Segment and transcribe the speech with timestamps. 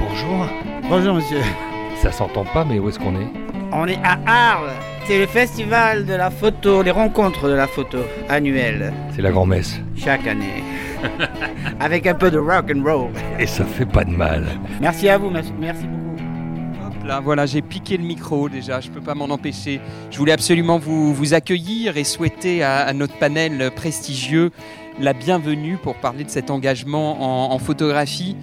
[0.00, 0.46] Bonjour.
[0.88, 1.40] Bonjour monsieur.
[2.00, 3.26] Ça s'entend pas, mais où est-ce qu'on est?
[3.70, 4.70] On est à Arles.
[5.04, 7.98] C'est le festival de la photo, les rencontres de la photo
[8.30, 9.78] annuelles, C'est la grand-messe.
[9.94, 10.62] chaque année.
[11.80, 13.10] Avec un peu de rock and roll.
[13.38, 14.46] Et ça fait pas de mal.
[14.80, 16.22] Merci à vous, merci merci beaucoup.
[16.86, 19.80] Hop là, voilà, j'ai piqué le micro déjà, je peux pas m'en empêcher.
[20.10, 24.50] Je voulais absolument vous, vous accueillir et souhaiter à, à notre panel prestigieux
[25.00, 28.36] la bienvenue pour parler de cet engagement en, en photographie.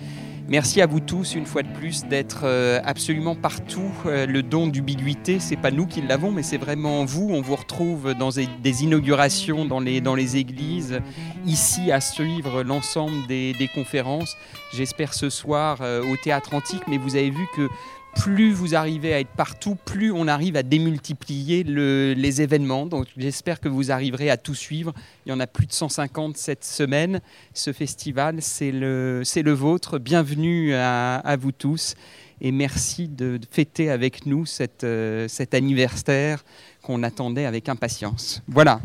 [0.50, 3.92] Merci à vous tous une fois de plus d'être euh, absolument partout.
[4.08, 7.30] Euh, le don d'ubiquité, c'est pas nous qui l'avons, mais c'est vraiment vous.
[7.30, 11.02] On vous retrouve dans des, inaugurations dans les, dans les églises,
[11.46, 14.36] ici à suivre l'ensemble des, des conférences.
[14.74, 17.70] J'espère ce soir euh, au théâtre antique, mais vous avez vu que
[18.16, 22.86] plus vous arrivez à être partout, plus on arrive à démultiplier le- les événements.
[22.86, 24.94] Donc j'espère que vous arriverez à tout suivre.
[25.26, 27.22] Il y en a plus de 150 cette semaine.
[27.54, 30.00] Ce festival, c'est le, vôtre.
[30.00, 31.96] Bienvenue à, vous tous
[32.42, 34.46] et merci de, fêter avec nous
[34.84, 36.44] euh, cet anniversaire
[36.82, 38.42] qu'on attendait avec impatience.
[38.48, 38.80] Voilà.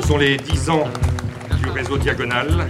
[0.00, 0.84] Ce sont les 10 ans
[1.62, 2.68] du réseau Diagonal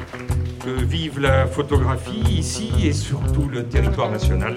[0.69, 4.56] vive la photographie ici et sur tout le territoire national.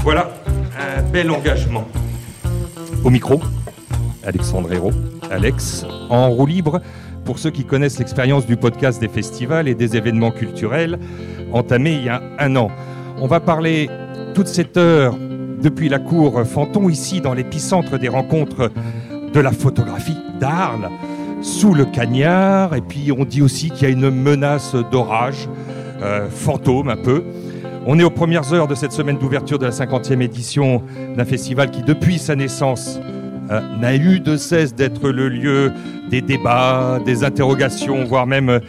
[0.00, 0.30] Voilà
[0.78, 1.86] un bel engagement.
[3.04, 3.40] Au micro,
[4.24, 4.92] Alexandre Hérault.
[5.30, 6.80] Alex, en roue libre,
[7.24, 10.98] pour ceux qui connaissent l'expérience du podcast des festivals et des événements culturels
[11.52, 12.70] entamés il y a un an.
[13.20, 13.88] On va parler
[14.34, 15.16] toute cette heure
[15.62, 18.70] depuis la cour Fanton, ici dans l'épicentre des rencontres
[19.32, 20.90] de la photographie d'Arles,
[21.44, 22.74] sous le cagnard.
[22.74, 25.48] Et puis on dit aussi qu'il y a une menace d'orage,
[26.02, 27.22] euh, fantôme un peu.
[27.86, 30.82] On est aux premières heures de cette semaine d'ouverture de la 50e édition
[31.16, 32.98] d'un festival qui, depuis sa naissance,
[33.50, 35.70] euh, n'a eu de cesse d'être le lieu
[36.08, 38.60] des débats, des interrogations, voire même euh,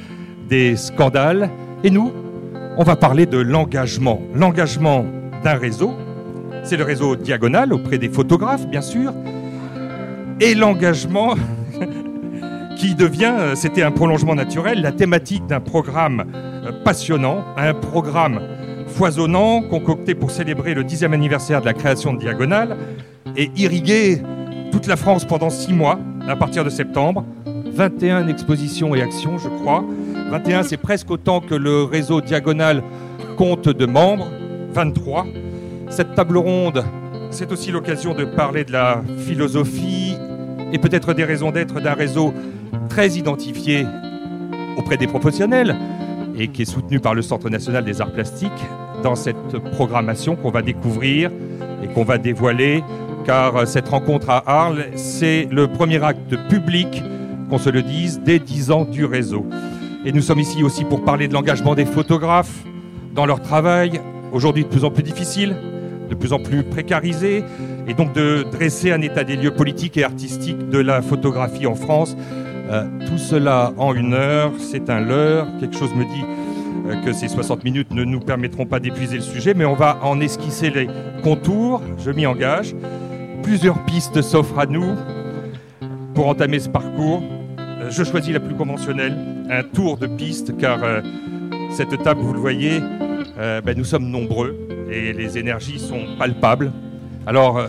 [0.49, 1.49] des scandales.
[1.85, 2.11] Et nous,
[2.77, 4.21] on va parler de l'engagement.
[4.33, 5.05] L'engagement
[5.45, 5.93] d'un réseau,
[6.63, 9.13] c'est le réseau Diagonal auprès des photographes, bien sûr,
[10.41, 11.35] et l'engagement
[12.75, 18.41] qui devient, euh, c'était un prolongement naturel, la thématique d'un programme euh, passionnant, un programme
[18.87, 22.77] foisonnant, concocté pour célébrer le 10e anniversaire de la création de Diagonal
[23.35, 24.21] et irriguer
[24.71, 27.25] toute la France pendant six mois, à partir de septembre.
[27.45, 29.83] 21 expositions et actions, je crois.
[30.29, 32.83] 21, c'est presque autant que le réseau Diagonal
[33.37, 34.29] compte de membres.
[34.73, 35.25] 23.
[35.89, 36.83] Cette table ronde,
[37.31, 40.15] c'est aussi l'occasion de parler de la philosophie
[40.73, 42.33] et peut-être des raisons d'être d'un réseau
[42.95, 43.85] très identifié
[44.77, 45.75] auprès des professionnels
[46.39, 48.63] et qui est soutenu par le Centre national des arts plastiques
[49.03, 51.29] dans cette programmation qu'on va découvrir
[51.83, 52.85] et qu'on va dévoiler
[53.25, 57.03] car euh, cette rencontre à Arles, c'est le premier acte public,
[57.49, 59.45] qu'on se le dise, des 10 ans du réseau.
[60.05, 62.63] Et nous sommes ici aussi pour parler de l'engagement des photographes
[63.13, 63.99] dans leur travail,
[64.31, 65.57] aujourd'hui de plus en plus difficile,
[66.09, 67.43] de plus en plus précarisé,
[67.89, 71.75] et donc de dresser un état des lieux politiques et artistiques de la photographie en
[71.75, 72.15] France.
[72.69, 75.47] Euh, tout cela en une heure, c'est un leurre.
[75.59, 76.25] Quelque chose me dit
[76.87, 79.99] euh, que ces 60 minutes ne nous permettront pas d'épuiser le sujet, mais on va
[80.01, 80.87] en esquisser les
[81.23, 82.75] contours, je m'y engage.
[83.43, 84.95] Plusieurs pistes s'offrent à nous
[86.15, 87.21] pour entamer ce parcours.
[87.59, 89.15] Euh, Je choisis la plus conventionnelle,
[89.49, 90.79] un tour de piste, car
[91.69, 92.79] cette table, vous le voyez,
[93.37, 94.55] ben, nous sommes nombreux
[94.89, 96.71] et les énergies sont palpables.
[97.27, 97.61] Alors,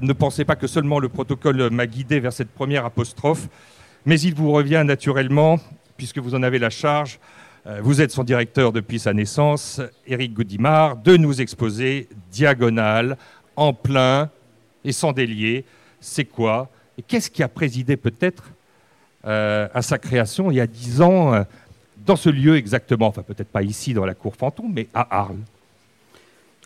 [0.00, 3.48] ne pensez pas que seulement le protocole m'a guidé vers cette première apostrophe,
[4.06, 5.58] mais il vous revient naturellement,
[5.96, 7.18] puisque vous en avez la charge,
[7.66, 13.16] euh, vous êtes son directeur depuis sa naissance, Éric Goudimard, de nous exposer Diagonale,
[13.56, 14.30] en plein
[14.84, 15.64] et sans délier.
[16.00, 18.44] C'est quoi Et qu'est-ce qui a présidé peut-être
[19.26, 21.42] euh, à sa création il y a dix ans euh,
[22.06, 23.08] dans ce lieu exactement?
[23.08, 25.36] Enfin, peut-être pas ici dans la cour Fantôme, mais à Arles.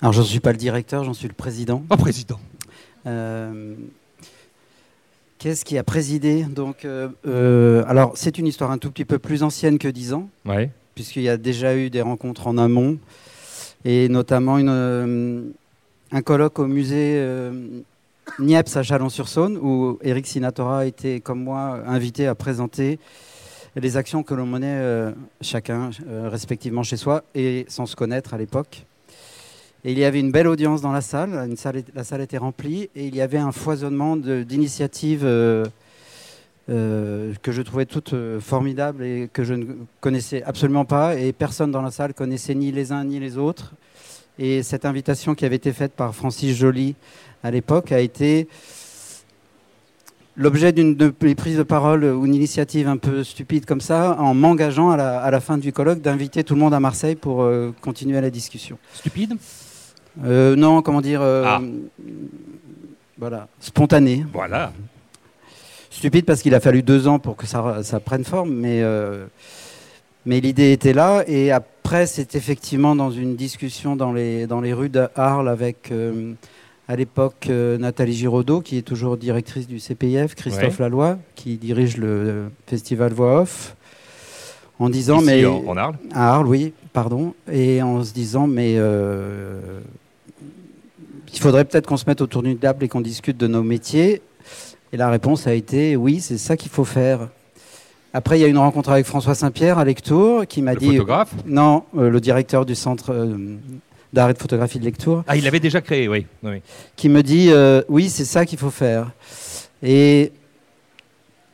[0.01, 1.85] Alors, je ne suis pas le directeur, j'en suis le président.
[1.91, 2.39] Oh, président
[3.07, 3.75] Euh,
[5.39, 9.19] Qu'est-ce qui a présidé Donc, euh, euh, alors, c'est une histoire un tout petit peu
[9.19, 10.71] plus ancienne que 10 ans, Ouais.
[10.95, 12.99] puisqu'il y a déjà eu des rencontres en amont,
[13.85, 15.43] et notamment une, euh,
[16.13, 17.23] un colloque au musée
[18.39, 22.99] Niepce à Chalon-sur-Saône, où Eric Sinatora a été, comme moi, invité à présenter
[23.77, 25.91] les actions que l'on menait chacun
[26.31, 28.87] respectivement chez soi, et sans se connaître à l'époque.
[29.87, 31.55] Et il y avait une belle audience dans la salle,
[31.95, 35.67] la salle était remplie, et il y avait un foisonnement d'initiatives euh,
[36.71, 39.67] euh, que je trouvais toutes euh, formidables et que je ne
[40.01, 43.75] connaissais absolument pas, et personne dans la salle connaissait ni les uns ni les autres.
[44.39, 46.95] Et cette invitation qui avait été faite par Francis Joly
[47.43, 48.49] à l'époque a été
[50.35, 54.17] l'objet d'une de mes prises de parole ou une initiative un peu stupide comme ça,
[54.19, 57.47] en m'engageant à la, fin du colloque d'inviter tout le monde à Marseille pour
[57.83, 58.79] continuer la discussion.
[58.95, 59.37] Stupide?
[60.23, 61.61] Euh, non, comment dire euh, Ah.
[63.19, 64.25] Voilà, spontané.
[64.33, 64.73] Voilà.
[65.91, 69.27] Stupide parce qu'il a fallu deux ans pour que ça, ça prenne forme, mais, euh,
[70.27, 71.23] mais l'idée était là.
[71.29, 75.93] Et après, c'est effectivement dans une discussion dans les, dans les rues de Arles avec,
[76.89, 80.85] à l'époque, Nathalie Giraudot, qui est toujours directrice du CPIF, Christophe Ouais.
[80.89, 83.77] Laloy, qui dirige le festival Voix Off,
[84.81, 85.97] en disant Ici, mais en, en Arles.
[86.13, 89.81] à Arles, oui, pardon, et en se disant mais euh,
[91.35, 94.23] il faudrait peut-être qu'on se mette autour d'une table et qu'on discute de nos métiers.
[94.93, 97.29] Et la réponse a été oui, c'est ça qu'il faut faire.
[98.13, 100.79] Après, il y a eu une rencontre avec François Saint-Pierre à Lectour qui m'a Le
[100.81, 101.35] dit photographe.
[101.47, 103.37] non, euh, le directeur du centre euh,
[104.13, 106.27] d'art et de photographie de Lectour, Ah, il l'avait déjà créé, oui.
[106.45, 106.63] oui.
[106.95, 109.11] qui me dit euh, oui, c'est ça qu'il faut faire.
[109.83, 110.31] Et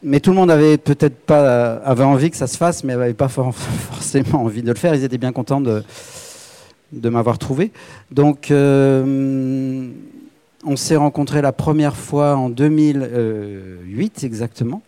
[0.03, 2.93] mais tout le monde avait peut-être pas euh, avait envie que ça se fasse, mais
[2.93, 3.55] avait pas for-
[3.93, 4.94] forcément envie de le faire.
[4.94, 5.82] Ils étaient bien contents de
[6.92, 7.72] de m'avoir trouvé.
[8.10, 9.88] Donc euh,
[10.64, 14.82] on s'est rencontrés la première fois en 2008 exactement,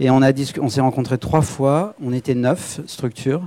[0.00, 1.94] et on a on s'est rencontrés trois fois.
[2.02, 3.46] On était neuf structures,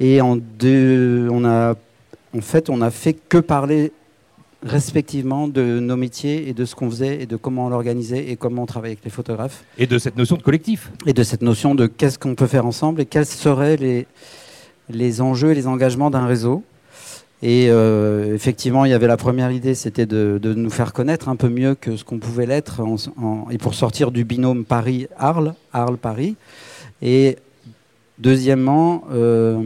[0.00, 1.74] et en deux, on a
[2.34, 3.92] en fait on a fait que parler
[4.64, 8.36] respectivement de nos métiers et de ce qu'on faisait et de comment on l'organisait et
[8.36, 10.92] comment on travaillait avec les photographes Et de cette notion de collectif.
[11.06, 14.06] et de cette notion de qu'est-ce qu'on peut faire ensemble et quels seraient les,
[14.88, 16.62] les enjeux et les engagements d'un réseau.
[17.42, 21.34] Et euh, effectivement, il y avait la première idée, c'était de, nous faire connaître un
[21.34, 22.80] peu mieux que ce qu'on pouvait l'être,
[23.50, 26.36] et pour sortir du binôme Paris-Arles, Arles-Paris.
[27.02, 27.36] Et
[28.18, 29.60] deuxièmement, euh,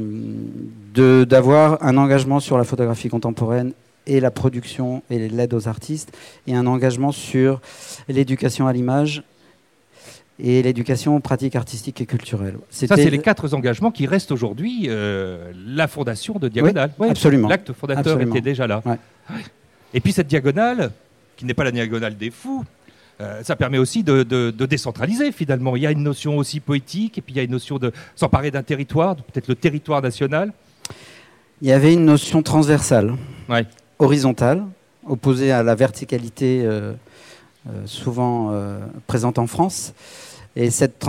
[0.95, 3.73] de- d'avoir un engagement sur la photographie contemporaine
[4.07, 7.61] et la production et l'aide aux artistes, et un engagement sur
[8.09, 9.23] l'éducation à l'image
[10.39, 12.57] et l'éducation aux pratiques artistiques et culturelles.
[12.71, 16.91] Ça, c'est les quatre engagements qui restent aujourd'hui euh, la fondation de Diagonale.
[16.99, 17.49] Ouais, absolument.
[17.49, 18.33] L'acte fondateur Absolument.
[18.35, 18.83] était déjà là.
[18.85, 18.97] Ouais.
[19.95, 20.91] Et puis cette diagonale,
[21.37, 22.65] qui n'est pas la diagonale des fous,
[23.23, 25.75] euh, ça permet aussi de, de- de décentraliser finalement.
[25.75, 27.91] Il y a une notion aussi poétique, et puis il y a une notion de
[28.15, 30.53] s'emparer d'un territoire, peut-être le territoire national.
[31.63, 33.15] Il y avait une notion transversale,
[33.49, 33.65] Ouais.
[33.99, 34.65] horizontale,
[35.07, 36.93] opposée à la verticalité euh,
[37.85, 39.93] souvent euh, présente en France.
[40.55, 41.05] Et cette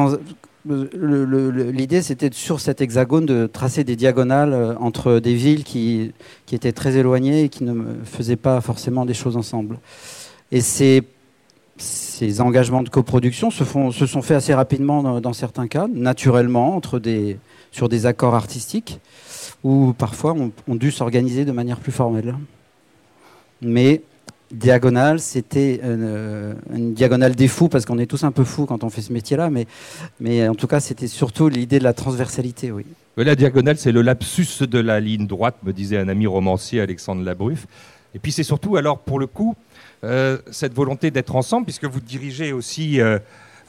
[0.65, 6.11] l'idée, c'était sur cet hexagone de tracer des diagonales euh, entre des villes qui,
[6.45, 9.79] qui étaient très éloignées et qui ne faisaient pas forcément des choses ensemble.
[10.51, 11.03] Et ces,
[11.77, 16.75] ces engagements de coproduction se, font, se sont faits assez rapidement dans, certains cas, naturellement,
[16.75, 17.37] entre des,
[17.71, 18.99] sur des accords artistiques,
[19.63, 22.35] ou parfois ont, ont dû s'organiser de manière plus formelle.
[23.61, 24.01] Mais
[24.51, 28.83] diagonale, c'était une, une diagonale des fous, parce qu'on est tous un peu fous quand
[28.83, 29.67] on fait ce métier-là, mais,
[30.19, 32.85] mais en tout cas, c'était surtout l'idée de la transversalité, oui.
[33.17, 36.79] Euh, La diagonale, c'est le lapsus de la ligne droite, me disait un ami romancier,
[36.81, 37.67] Alexandre Labruffe.
[38.15, 39.55] Et puis c'est surtout, alors pour le coup,
[40.03, 43.19] euh, cette volonté d'être ensemble, puisque vous dirigez aussi euh,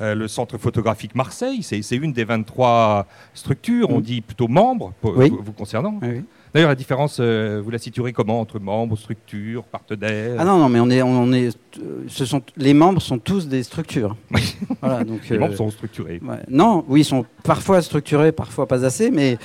[0.01, 1.63] euh, le Centre photographique Marseille.
[1.63, 4.03] C'est une des 23 structures, on Mm.
[4.03, 5.29] dit plutôt membres, pour- Oui.
[5.31, 5.99] vous, vous concernant.
[6.03, 6.23] Oui.
[6.55, 10.69] D'ailleurs, la différence, euh, vous la situerez comment entre membres, structures, partenaires Ah non, non,
[10.69, 14.17] mais on est, on est, euh, ce sont, les membres sont tous des structures.
[14.31, 14.57] Oui.
[14.81, 16.21] Voilà, donc, Les euh, membres sont structurés.
[16.23, 16.39] Ouais.
[16.49, 19.39] Non, oui, ils sont parfois structurés, parfois pas assez, mais,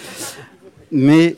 [0.91, 1.35] mais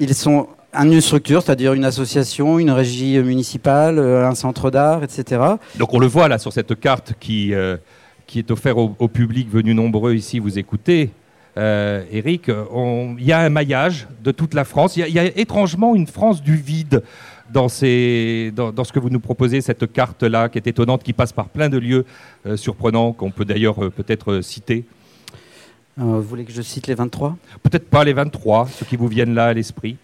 [0.00, 5.42] ils sont une structure, c'est-à-dire une association, une régie municipale, euh, un centre d'art, etc.
[5.76, 7.76] Donc on le voit là sur cette carte qui, euh,
[8.26, 11.10] qui est offerte au, au public venu nombreux ici vous écouter.
[11.58, 14.96] Euh, Eric, il y a un maillage de toute la France.
[14.96, 17.02] Il y a- il y, a étrangement une France du vide
[17.52, 21.12] dans, ces, dans, dans ce que vous nous proposez, cette carte-là qui est étonnante, qui
[21.12, 22.06] passe par plein de lieux
[22.46, 24.84] euh, surprenants, qu'on peut d'ailleurs euh, peut-être euh, citer.
[25.98, 29.34] Vous voulez que je cite les 23 Peut-être pas les 23, ceux qui vous viennent
[29.34, 29.98] là à l'esprit.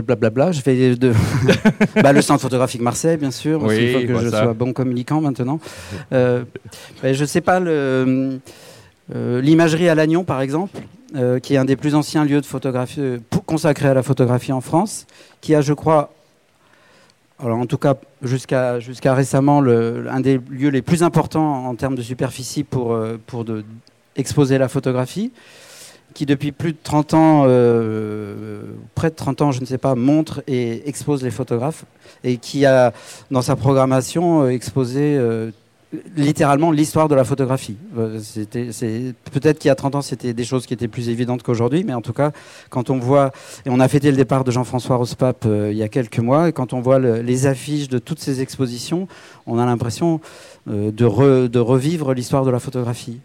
[0.00, 1.12] Blablabla, je vais de
[2.02, 3.60] bah, le centre photographique Marseille, bien sûr.
[3.64, 4.42] Oui, il faut que bah je ça.
[4.44, 5.58] sois bon communicant maintenant.
[6.12, 8.38] Je sais pas le
[9.12, 10.80] l'imagerie à Lannion, par exemple,
[11.16, 14.50] euh, qui est un des plus anciens lieux de photographie euh, consacrés à la photographie
[14.50, 15.06] en France,
[15.40, 16.12] qui a, je crois,
[17.38, 18.80] alors en tout cas jusqu'à
[19.14, 23.18] récemment, un des lieux les plus importants en termes de superficie pour euh,
[24.16, 25.30] exposer la photographie
[26.14, 28.62] qui depuis plus de 30 ans, euh,
[28.94, 31.84] près de 30 ans, je ne sais pas, montre et expose les photographes,
[32.22, 32.92] et qui a,
[33.30, 35.50] dans sa programmation, euh, exposé euh,
[36.16, 37.76] littéralement l'histoire de la photographie.
[37.98, 38.20] Euh,
[39.32, 41.94] peut-être qu'il y a 30 ans, c'était des choses qui étaient plus évidentes qu'aujourd'hui, mais
[41.94, 42.32] en tout cas,
[42.70, 43.32] quand on voit,
[43.66, 46.48] et on a fêté le départ de Jean-François Rospape euh, il y a quelques mois,
[46.48, 49.08] et quand on voit les affiches de toutes ces expositions,
[49.46, 50.20] on a l'impression
[50.68, 53.20] euh, de, de revivre l'histoire de la photographie.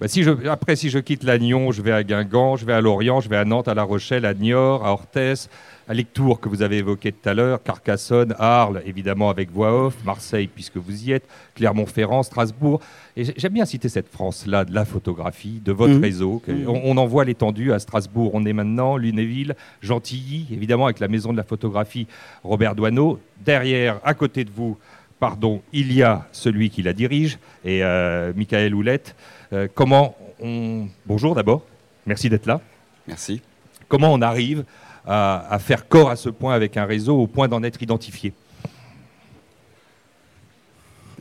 [0.00, 2.82] Bah, si je, après, si je quitte Lannion, je vais à Guingamp, je vais à
[2.82, 5.48] Lorient, je vais à Nantes, à La Rochelle, à Niort, à Orthès,
[5.88, 9.94] à Lectour que vous avez évoqué tout à l'heure, Carcassonne, Arles, évidemment avec voix off,
[10.04, 12.80] Marseille puisque vous y êtes, Clermont-Ferrand, Strasbourg.
[13.16, 16.02] Et j'aime bien citer cette France-là de la photographie, de votre mmh.
[16.02, 16.42] réseau.
[16.46, 16.68] Mmh.
[16.68, 18.32] On, en voit l'étendue à Strasbourg.
[18.34, 22.08] On est maintenant, Lunéville, Gentilly, évidemment avec la maison de la photographie
[22.42, 23.20] Robert Doineau.
[23.44, 24.76] Derrière, à côté de vous,
[25.20, 29.14] pardon, il y a celui qui la dirige, et euh, Michael Houlette.
[29.52, 30.88] Euh, comment on...
[31.06, 31.62] Bonjour d'abord,
[32.06, 32.60] merci d'être là.
[33.06, 33.40] Merci.
[33.88, 34.64] Comment on arrive
[35.06, 38.32] à, faire corps à ce point avec un réseau au point d'en être identifié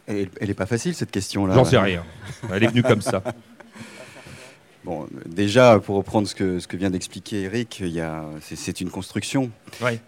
[0.08, 1.54] Elle n'est pas facile cette question-là.
[1.54, 2.04] J'en sais rien.
[2.52, 3.22] Elle est venue comme ça.
[4.86, 7.84] Bon, déjà, pour reprendre ce que, ce que vient d'expliquer Eric,
[8.40, 9.50] c'est une construction.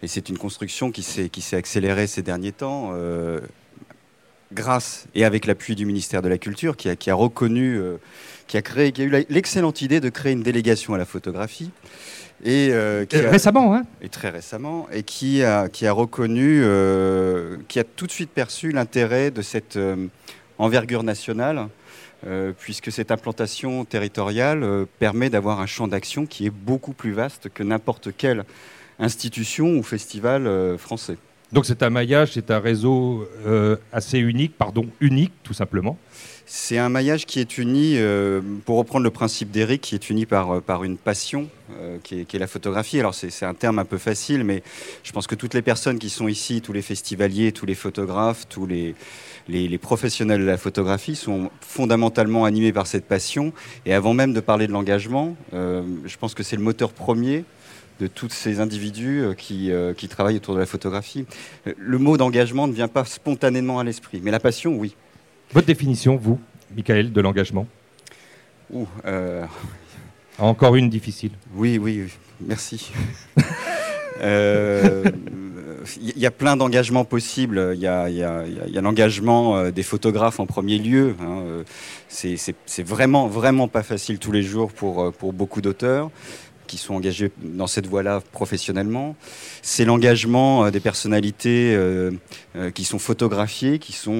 [0.02, 2.90] Et c'est une construction qui s'est accélérée ces derniers temps.
[2.92, 3.40] Euh,
[4.52, 7.96] grâce et avec l'appui du ministère de la Culture qui a, qui a reconnu, euh,
[8.46, 11.70] qui a créé, qui a eu l'excellente idée de créer une délégation à la photographie.
[12.44, 17.56] Et, euh, qui récemment, hein Et très récemment, et qui a, qui a reconnu, euh,
[17.68, 19.78] qui a tout de suite perçu l'intérêt de cette
[20.58, 21.68] envergure nationale,
[22.58, 27.62] puisque cette implantation territoriale permet d'avoir un champ d'action qui est beaucoup plus vaste que
[27.62, 28.44] n'importe quelle
[28.98, 31.16] institution ou festival français.
[31.52, 35.96] Donc c'est un maillage, c'est un réseau euh, assez unique, pardon, unique tout simplement.
[36.44, 40.24] C'est un maillage qui est uni, euh, pour reprendre le principe d'Eric, qui est uni
[40.26, 41.48] par, euh, par une passion,
[42.02, 42.98] qui, est, la photographie.
[42.98, 44.62] Alors c'est un terme un peu facile, mais
[45.04, 48.46] je pense que toutes les personnes qui sont ici, tous les festivaliers, tous les photographes,
[48.48, 48.94] tous les,
[49.48, 53.52] les, les professionnels de la photographie sont fondamentalement animés par cette passion.
[53.84, 57.44] Et avant même de parler de l'engagement, je pense que c'est le moteur premier
[57.98, 61.26] de tous ces individus euh, qui, euh, qui, travaillent autour de la photographie.
[61.66, 64.94] Euh, le mot d'engagement ne vient pas spontanément à l'esprit, mais la passion, oui.
[65.52, 66.38] Votre définition, vous,
[66.74, 67.66] Michael, de l'engagement?
[70.38, 71.32] Encore une difficile.
[71.54, 72.04] Oui, oui,
[72.40, 72.92] merci.
[76.02, 77.72] Il y a plein d'engagements possibles.
[77.74, 81.14] Il y a, l'engagement des photographes en premier lieu.
[81.22, 81.64] Hein.
[82.08, 86.10] C'est vraiment, vraiment pas facile tous les jours pour, pour beaucoup d'auteurs
[86.68, 89.16] qui sont engagés dans cette voie-là professionnellement.
[89.62, 92.12] C'est l'engagement euh, des personnalités euh,
[92.54, 94.18] euh, qui sont photographiées, qui sont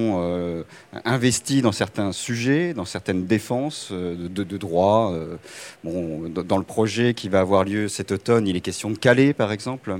[1.05, 5.15] investies dans certains sujets, dans certaines défenses de, de droits.
[5.83, 9.33] Bon, dans le projet qui va avoir lieu cet automne, il est question de Calais,
[9.33, 9.99] par exemple.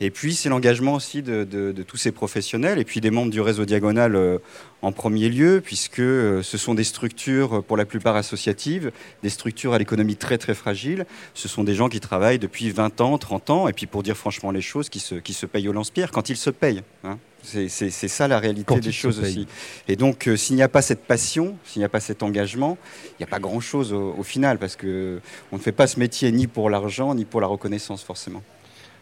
[0.00, 3.64] Et puis, c'est l'engagement aussi de, tous ces professionnels et puis des membres du réseau
[3.64, 4.38] Diagonal euh,
[4.82, 8.90] en premier lieu, puisque euh, ce sont des structures, euh, pour la plupart associatives,
[9.22, 11.06] des structures à l'économie très très fragile.
[11.34, 14.16] Ce sont des gens qui travaillent depuis 20 ans, 30 ans, et puis pour dire
[14.16, 16.82] franchement les choses, qui se, qui se payent au lance-pierre quand ils se payent.
[17.04, 17.18] Hein.
[17.44, 19.48] C'est ça la réalité des choses aussi.
[19.88, 23.14] Et donc, s'il n'y a pas cette passion, s'il n'y a pas cet engagement, il
[23.18, 26.46] n'y a pas grand-chose au, au, final, parce qu'on ne fait pas ce métier ni
[26.46, 28.44] pour l'argent, ni pour la reconnaissance forcément.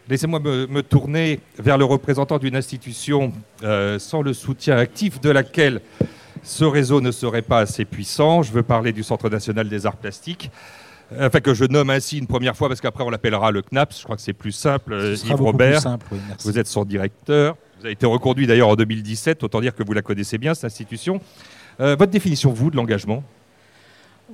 [0.09, 3.31] Laissez-moi me, tourner vers le représentant d'une institution
[3.63, 5.81] euh, sans le soutien actif de laquelle
[6.43, 8.41] ce réseau ne serait pas assez puissant.
[8.41, 10.49] Je veux parler du Centre national des arts plastiques.
[11.19, 13.99] Enfin, que je nomme ainsi une première fois, parce qu'après on l'appellera le CNAPS.
[13.99, 14.93] Je crois que c'est plus simple.
[15.25, 16.07] Yves Robert, simple,
[16.43, 17.57] vous êtes son directeur.
[17.79, 19.43] Vous avez été reconduit d'ailleurs en 2017.
[19.43, 21.19] Autant dire que vous la connaissez bien, cette institution.
[21.79, 23.23] Euh, votre définition, vous, de l'engagement?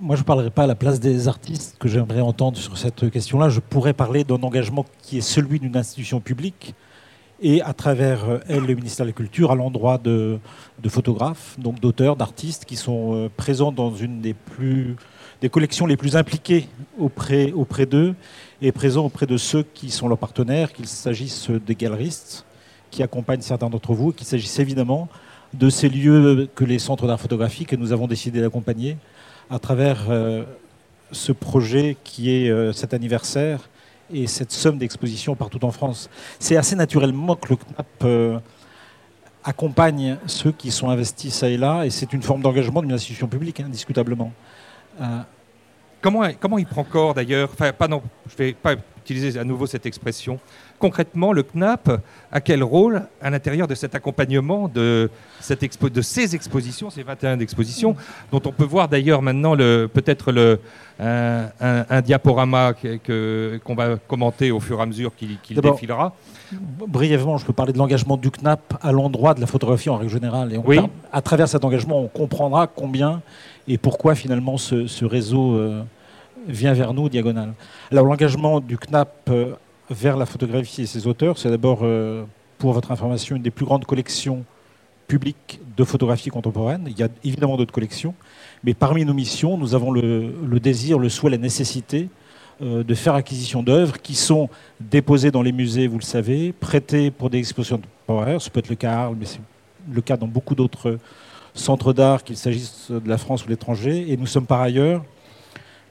[0.01, 3.09] Moi, je ne parlerai pas à la place des artistes que j'aimerais entendre sur cette
[3.09, 3.49] question-là.
[3.49, 6.75] Je pourrais parler d'un engagement qui est celui d'une institution publique
[7.41, 10.39] et à travers euh, elle, le ministère de la Culture, à l'endroit de,
[10.87, 14.95] photographes, donc d'auteurs, d'artistes qui sont euh, présents dans une des, plus,
[15.41, 18.15] des collections les plus impliquées auprès, auprès d'eux
[18.61, 22.45] et présents auprès de ceux qui sont leurs partenaires, qu'il s'agisse des galeristes
[22.89, 25.07] qui accompagnent certains d'entre vous, qu'il s'agisse évidemment
[25.53, 28.97] de ces lieux que les centres d'art photographique que nous avons décidé d'accompagner,
[29.49, 30.43] à travers euh,
[31.11, 33.69] ce projet qui est euh, cet anniversaire
[34.11, 36.09] et cette somme d'expositions partout en France.
[36.39, 38.39] C'est assez naturellement que le CNAP euh,
[39.43, 43.27] accompagne ceux qui sont investis ça et là, et c'est une forme d'engagement d'une institution
[43.27, 44.31] publique, indiscutablement.
[46.01, 47.49] Comment, comment il prend corps d'ailleurs?
[47.53, 48.75] Enfin, pas non, je vais pas
[49.07, 50.39] utiliser à nouveau cette expression.
[50.79, 51.89] Concrètement, le CNAP
[52.31, 55.09] a quel rôle à l'intérieur de cet accompagnement de,
[55.39, 57.95] cette expo de ces expositions, ces 21 expositions,
[58.31, 60.59] dont on peut voir d'ailleurs maintenant peut-être le,
[60.99, 66.13] un, un, diaporama qu'on que, qu'on va commenter au fur et à mesure qu'il défilera
[66.87, 70.11] Brièvement, je peux parler de l'engagement du CNAP à l'endroit de la photographie en règle
[70.11, 70.53] générale.
[70.53, 70.79] Et oui.
[71.11, 73.21] à travers cet engagement, on comprendra combien
[73.67, 75.83] et pourquoi finalement ce, ce réseau euh,
[76.47, 77.53] vient vers nous, diagonale.
[77.91, 79.53] Alors l'engagement du CNAP euh,
[79.89, 82.23] vers la photographie et ses auteurs, c'est d'abord, euh,
[82.57, 84.43] pour votre information, une des plus grandes collections
[85.07, 86.83] publiques de photographie contemporaine.
[86.87, 88.13] Il y a évidemment d'autres collections,
[88.63, 92.09] mais parmi nos missions, nous avons le, désir, le souhait, la nécessité
[92.61, 94.49] euh, de faire acquisition d'œuvres qui sont
[94.81, 98.41] déposées dans les musées, vous le savez, prêtées pour des expositions temporaires.
[98.41, 99.39] Ce peut être le cas à Arles, mais c'est
[99.89, 100.97] le cas dans beaucoup d'autres
[101.53, 104.11] centres d'art, qu'il s'agisse de la France ou de l'étranger.
[104.11, 105.03] Et nous sommes par ailleurs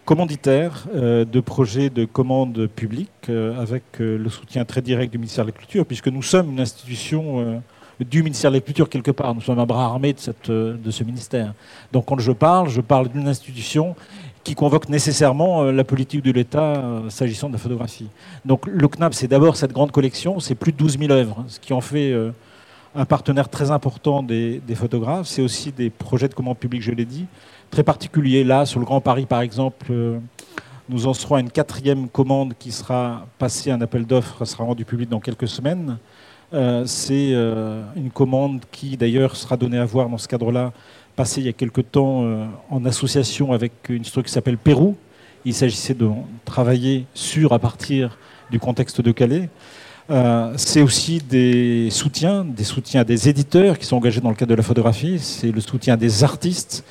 [0.07, 5.45] commanditaires euh, de projets de commande publique euh, avec le soutien très direct du ministère
[5.45, 7.61] de la Culture, puisque nous sommes une institution
[8.01, 9.35] du ministère de la Culture quelque part.
[9.35, 11.55] Nous sommes un bras armé de, ce ministère.
[11.93, 13.95] Donc quand je parle, je parle d'une institution
[14.45, 18.07] qui convoque nécessairement euh, la politique de l'État euh, s'agissant de la photographie.
[18.45, 21.59] Donc le CNAP, c'est d'abord cette grande collection, c'est plus de 12 000 œuvres, ce
[21.59, 22.31] qui en fait euh,
[22.97, 25.27] un partenaire très important des, photographes.
[25.27, 27.27] C'est aussi des projets de commande publique, je l'ai dit,
[27.71, 28.43] très particuliers.
[28.43, 29.93] Là, sur le Grand Paris, par exemple,
[30.89, 34.85] nous en serons à une quatrième commande qui sera passée, un appel d'offres sera rendu
[34.85, 35.99] public dans quelques semaines.
[36.87, 40.73] c'est une commande qui, d'ailleurs, sera donnée à voir dans ce cadre-là
[41.17, 44.97] passé il y a quelque temps euh, en association avec une structure qui s'appelle Pérou.
[45.47, 46.09] Il s'agissait de
[46.45, 48.19] travailler sur, à partir
[48.51, 49.49] du contexte de Calais.
[50.09, 54.51] Euh, c'est aussi des soutiens, des soutiens des éditeurs qui sont engagés dans le cadre
[54.51, 55.19] de la photographie.
[55.19, 56.85] C'est le soutien des artistes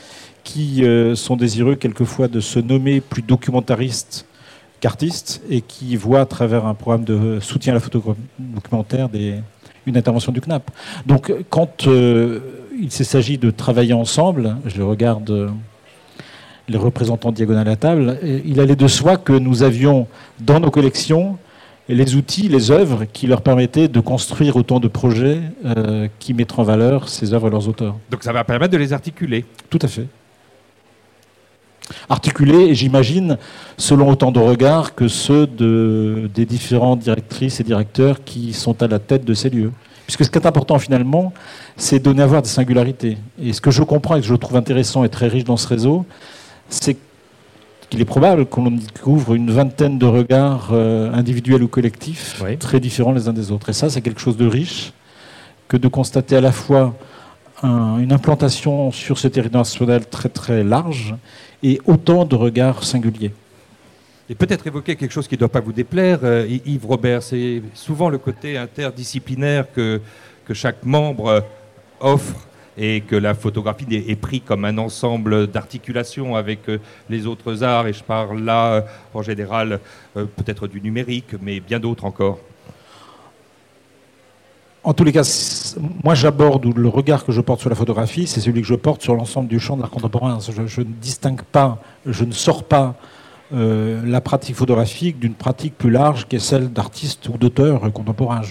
[0.44, 4.26] qui euh, sont désireux quelquefois de se nommer plus documentaristes
[4.82, 9.10] qu'artistes et qui voient à travers un programme de soutien à la photographie documentaire
[9.86, 10.70] une intervention du CNAP.
[11.06, 11.88] Donc quand
[12.80, 14.58] il s'agit de travailler ensemble.
[14.66, 15.50] Je regarde euh,
[16.68, 18.18] les représentants diagonales à table.
[18.24, 20.08] il allait de soi que nous avions
[20.40, 21.38] dans nos collections
[21.88, 26.62] les outils, les œuvres qui leur permettaient de construire autant de projets euh, qui mettraient
[26.62, 27.96] en valeur ces œuvres et leurs auteurs.
[28.10, 29.46] Donc ça va permettre de les articuler.
[29.70, 30.08] Tout à fait.
[32.10, 33.38] Articuler, et j'imagine,
[33.78, 38.88] selon autant de regards que ceux de, des différentes directrices et directeurs qui sont à
[38.88, 39.72] la tête de ces lieux.
[40.08, 41.34] Puisque ce qui est important finalement,
[41.78, 43.18] c'est donner à voir des singularités.
[43.42, 45.68] Et ce que je comprends et que je trouve intéressant et très riche dans ce
[45.68, 46.06] réseau,
[46.70, 46.98] c'est
[47.90, 53.12] qu'il est probable qu'on découvre une vingtaine de regards euh, individuels ou collectifs très différents
[53.12, 53.70] les uns des autres.
[53.70, 54.94] Et ça, c'est quelque chose de riche
[55.68, 56.94] que de constater à la fois
[57.64, 61.16] une implantation sur ce territoire national très très large
[61.64, 63.32] et autant de regards singuliers.
[64.30, 67.62] Et peut-être évoquer quelque chose qui ne doit pas vous déplaire, euh, Yves Robert, c'est
[67.74, 70.02] souvent le côté interdisciplinaire que,
[70.46, 71.44] que chaque membre
[72.00, 77.64] offre et que la photographie est prise comme un ensemble d'articulations avec euh, les autres
[77.64, 78.82] arts, et je parle là euh,
[79.14, 79.80] en général
[80.14, 82.40] peut-être du numérique, mais bien d'autres encore.
[84.86, 85.24] En tous les cas,
[86.04, 89.02] moi j'aborde, le regard que je porte sur la photographie, c'est celui que je porte
[89.02, 90.38] sur l'ensemble du champ de l'art contemporain.
[90.68, 92.94] Je, ne distingue pas, je ne sors pas
[93.52, 98.44] euh, la pratique photographique d'une pratique plus large qui est celle d'artistes ou d'auteurs contemporains.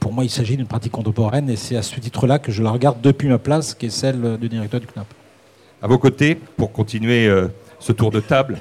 [0.00, 2.70] Pour moi, il s'agit d'une pratique contemporaine et c'est à ce titre-là que je la
[2.70, 5.06] regarde depuis ma place, qui est celle du directeur du CNAP.
[5.82, 8.58] À vos côtés, pour continuer euh, ce tour de table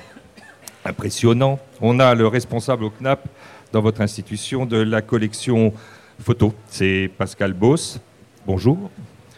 [0.85, 3.27] impressionnant, on a le responsable au CNAP
[3.71, 5.73] dans votre institution de la collection
[6.19, 6.53] photo.
[6.67, 7.99] C'est Pascal Boss.
[8.45, 8.77] Bonjour.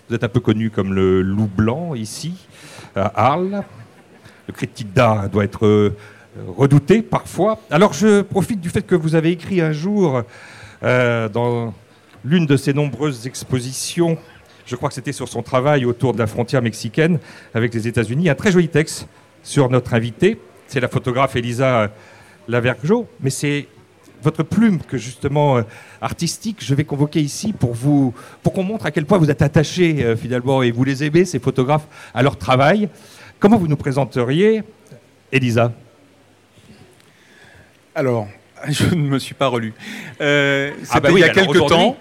[0.10, 2.48] Vous êtes un peu connu comme le loup blanc ici,
[2.96, 3.64] à Arles
[4.48, 5.96] le critique d'art doit être euh,
[6.58, 7.60] redouté parfois.
[7.70, 10.24] Alors je profite du fait que vous avez écrit un jour
[10.84, 11.74] euh, dans
[12.24, 14.18] l'une de ses nombreuses expositions,
[14.66, 17.20] je crois que c'était sur son travail autour de la frontière mexicaine
[17.54, 19.08] avec les États-Unis, un très joli texte
[19.44, 20.40] sur notre invité.
[20.68, 21.92] C'est la photographe Elisa
[22.48, 23.68] Lavergeau, mais c'est
[24.24, 25.62] votre plume que justement euh,
[26.02, 28.14] artistique, je vais convoquer ici pour vous,
[28.44, 31.40] pour qu'on montre à quel point vous êtes attaché finalement et vous les aimez ces
[31.40, 32.90] photographes à leur travail.
[33.40, 34.64] Comment vous nous présenteriez
[35.32, 35.72] Elisa?
[37.94, 38.28] Alors,
[38.70, 39.74] je ne me suis pas relu.
[40.22, 41.98] Euh, ah C'était bah il y a quelques temps.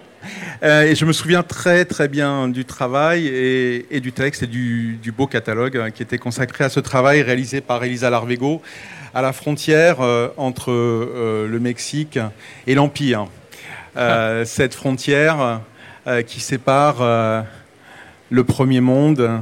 [0.62, 4.98] Euh, et je me souviens très très bien du travail et, du texte et du,
[5.16, 8.60] beau catalogue hein, qui était consacré à ce travail réalisé par Elisa Larvego
[9.14, 12.18] à la frontière euh, entre le Mexique
[12.66, 13.26] et l'Empire.
[13.94, 14.44] Ah.
[14.44, 15.60] Cette frontière
[16.26, 17.44] qui sépare
[18.30, 19.40] le premier monde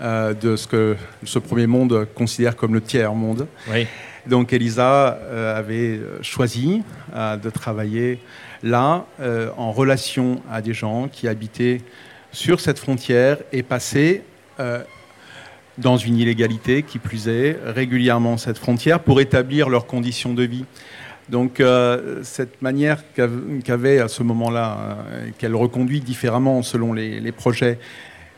[0.00, 3.46] euh, de ce que ce premier monde considère comme le tiers monde.
[4.26, 5.18] Donc Elisa
[5.56, 6.82] avait choisi
[7.14, 8.20] de travailler
[8.62, 9.04] là,
[9.56, 11.82] en relation à des gens qui habitaient
[12.32, 14.22] sur cette frontière et passaient
[15.78, 20.64] dans une illégalité, qui plus est, régulièrement cette frontière pour établir leurs conditions de vie.
[21.28, 27.78] Donc euh, cette manière qu'avait à ce moment-là, euh, qu'elle reconduit différemment selon les, projets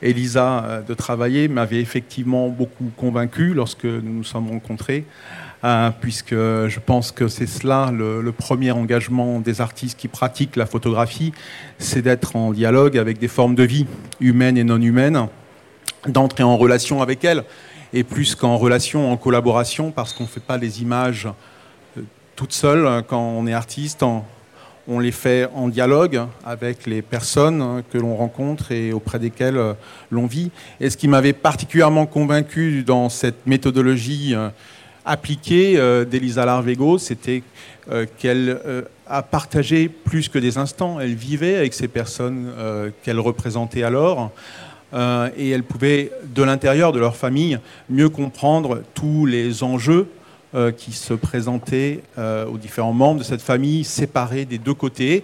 [0.03, 5.05] Elisa euh, de travailler, m'avait effectivement beaucoup convaincu lorsque nous nous sommes rencontrés,
[6.01, 11.33] puisque je pense que c'est cela le, premier engagement des artistes qui pratiquent la photographie,
[11.79, 13.87] c'est d'être en dialogue avec des formes de vie
[14.21, 15.29] humaines et non humaines,
[16.07, 17.45] d'entrer en relation avec elles,
[17.93, 21.29] et plus qu'en relation, en collaboration, parce qu'on ne fait pas les images
[22.37, 24.05] toute seule hein, quand on est artiste.
[24.89, 29.57] on les fait en dialogue avec les personnes hein, que l'on rencontre et auprès desquelles
[29.57, 29.73] euh,
[30.11, 30.51] l'on vit.
[30.79, 34.51] Et ce qui m'avait particulièrement convaincu dans cette méthodologie euh,
[35.07, 37.43] appliquée euh, d'Elisa Larvego, c'était
[38.19, 38.61] qu'elle
[39.07, 40.99] a partagé plus que des instants.
[40.99, 42.53] Elle vivait avec ces personnes
[43.05, 44.33] qu'elle représentait alors.
[44.93, 50.09] et elle pouvait, de l'intérieur de leur famille, mieux comprendre tous les enjeux
[50.57, 55.23] euh, qui se présentaient euh, aux différents membres de cette famille séparés des deux côtés.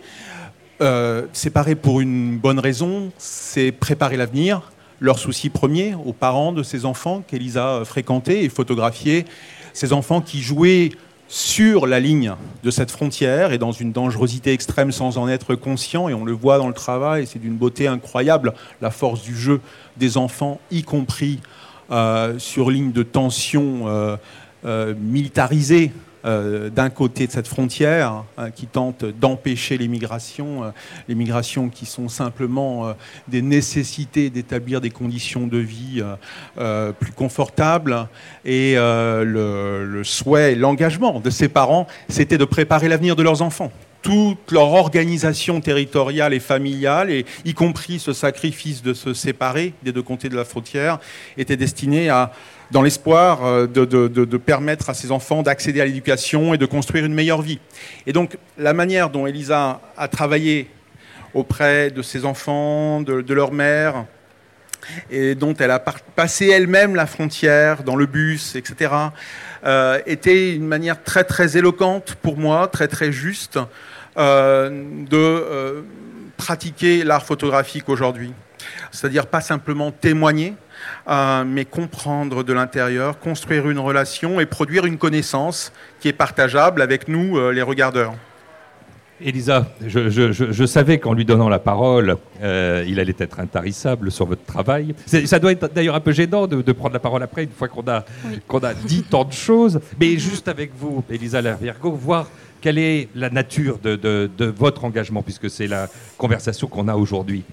[0.83, 6.63] Euh, séparés pour une bonne raison, c'est préparer l'avenir, leur souci premier aux parents de
[6.63, 9.25] ces enfants qu'Elisa fréquentait et photographiait,
[9.73, 10.91] ces enfants qui jouaient
[11.29, 16.09] sur la ligne de cette frontière et dans une dangerosité extrême sans en être conscient,
[16.09, 19.61] et on le voit dans le travail, c'est d'une beauté incroyable, la force du jeu
[19.97, 21.41] des enfants, y compris
[22.39, 24.17] sur ligne de tension
[24.65, 25.91] euh, militarisé
[26.25, 30.71] euh, d'un côté de cette frontière hein, qui tente d'empêcher les migrations, euh,
[31.09, 32.95] les migrations qui sont simplement
[33.29, 36.03] des nécessités d'établir des conditions de vie
[36.99, 38.09] plus confortables.
[38.45, 43.73] Et le, le, souhait, l'engagement de ces parents, c'était de préparer l'avenir de leurs enfants
[44.03, 49.93] toute leur organisation territoriale et familiale, et y compris ce sacrifice de se séparer des
[49.93, 50.99] deux côtés de la frontière,
[51.39, 52.33] était destiné à
[52.73, 57.15] dans l'espoir euh, de, permettre à ces enfants d'accéder à l'éducation et de construire une
[57.15, 57.61] meilleure vie.
[58.07, 60.69] Et donc la manière dont Elisa a travaillé
[61.35, 64.07] auprès de ses enfants, de, leur mère,
[65.11, 68.93] et dont elle a passé elle-même la frontière dans le bus, etc.,
[69.65, 73.59] euh, était une manière très très éloquente pour moi, très très juste,
[74.19, 75.85] euh, de
[76.37, 78.33] pratiquer l'art photographique aujourd'hui.
[78.91, 80.55] C'est-à-dire pas simplement témoigner,
[81.09, 86.83] euh, mais comprendre de l'intérieur, construire une relation et produire une connaissance qui est partageable
[86.83, 88.15] avec nous, euh, les regardeurs.
[89.25, 94.45] Elisa, je, savais qu'en lui donnant la parole, euh, il allait être intarissable sur votre
[94.45, 94.95] travail.
[95.07, 97.87] Ça doit être d'ailleurs un peu gênant de, prendre la parole après, une fois qu'on
[97.87, 98.05] a,
[98.49, 99.81] qu'on a dit tant de choses.
[100.01, 102.27] Mais juste avec vous, Elisa Lerviergo, voir
[102.61, 107.45] quelle est la nature de, de votre engagement, puisque c'est la conversation qu'on a aujourd'hui.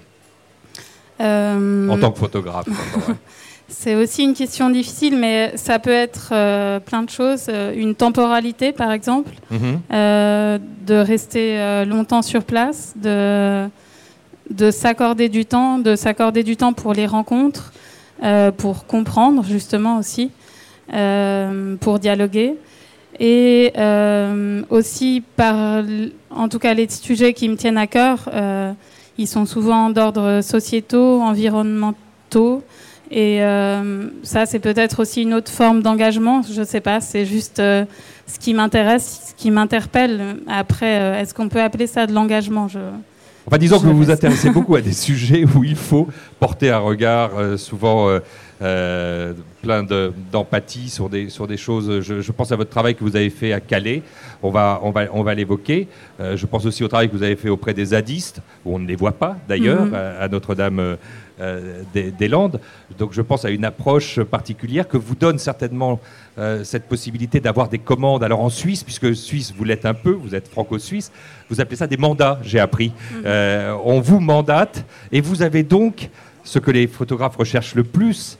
[1.20, 2.66] Euh, en tant que photographe.
[3.68, 7.46] C'est aussi une question difficile, mais ça peut être euh, plein de choses.
[7.48, 9.80] Euh, une temporalité, par exemple, mhm.
[9.90, 13.68] de rester longtemps sur place, de,
[14.50, 17.72] de s'accorder du temps, de s'accorder du temps pour les rencontres,
[18.56, 20.32] pour comprendre justement aussi,
[21.80, 22.56] pour dialoguer.
[23.20, 23.72] Et
[24.68, 25.84] aussi par,
[26.30, 28.28] en tout cas, les sujets qui me tiennent à cœur
[29.20, 32.64] ils sont souvent d'ordre sociétaux, environnementaux.
[33.10, 36.40] Et euh, ça, c'est peut-être aussi une autre forme d'engagement.
[36.42, 37.84] Je ne sais pas, c'est juste euh,
[38.26, 40.36] ce qui m'intéresse, ce qui m'interpelle.
[40.48, 42.78] Après, euh, est-ce qu'on peut appeler ça de l'engagement je...
[43.46, 46.78] Enfin, disons que vous vous intéressez beaucoup à des sujets où il faut porter un
[46.78, 48.08] regard souvent
[48.60, 49.82] plein
[50.32, 52.00] d'empathie sur, des, sur des choses.
[52.00, 54.02] Je, je, pense à votre travail que vous avez fait à Calais
[54.42, 55.88] on va, on va, on va l'évoquer.
[56.20, 58.78] Euh, je pense aussi au travail que vous avez fait auprès des zadistes, où on
[58.78, 59.94] ne les voit pas d'ailleurs, mhm.
[59.94, 60.96] à, Notre-Dame euh,
[61.40, 62.60] euh, des, Landes.
[62.98, 66.00] Donc je pense à une approche particulière que vous donne certainement
[66.62, 68.24] cette possibilité d'avoir des commandes.
[68.24, 71.12] Alors en Suisse, puisque Suisse, vous l'êtes un peu, vous êtes franco-suisse,
[71.50, 72.92] vous appelez ça des mandats, j'ai appris.
[73.12, 73.24] Mhm.
[73.84, 76.08] on vous mandate et vous avez donc
[76.50, 78.38] ce que les photographes recherchent le plus,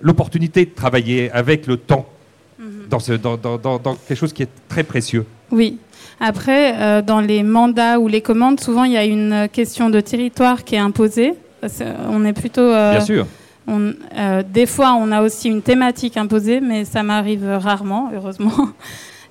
[0.00, 2.06] l'opportunité de travailler avec le temps
[2.88, 5.26] dans, quelque chose qui est très précieux.
[5.50, 5.78] Oui.
[6.20, 10.00] Après, euh, dans les mandats ou les commandes, souvent il y a une question de
[10.00, 11.34] territoire qui est imposée.
[12.08, 12.60] On est plutôt.
[12.60, 13.26] Euh, Bien sûr.
[13.66, 18.68] On, euh, des fois, on a aussi une thématique imposée, mais ça m'arrive rarement, heureusement.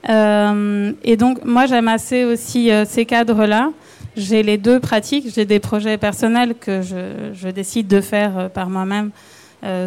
[1.03, 3.69] et donc, moi, j'aime assez aussi ces cadres-là.
[4.15, 5.33] J'ai les deux pratiques.
[5.33, 9.11] J'ai des projets personnels que je, décide de faire par moi-même,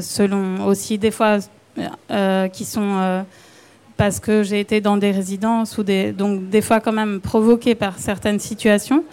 [0.00, 1.38] selon aussi des fois
[2.52, 3.24] qui sont
[3.96, 7.74] parce que j'ai été dans des résidences ou des, donc des fois quand même provoquée
[7.74, 9.04] par certaines situations.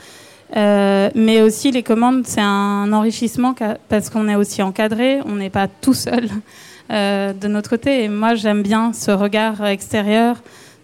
[0.56, 3.56] Euh, mais aussi les commandes, c'est un enrichissement
[3.90, 6.30] parce qu'on est aussi encadré, on n'est pas tout seul
[6.92, 8.04] euh, de notre côté.
[8.04, 10.38] Et moi, j'aime bien ce regard extérieur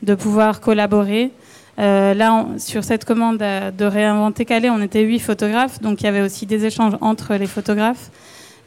[0.04, 1.32] de pouvoir collaborer.
[1.78, 6.08] Euh, là, sur cette commande de réinventer Calais, on était huit photographes, donc il y
[6.08, 8.10] avait aussi des échanges entre les photographes,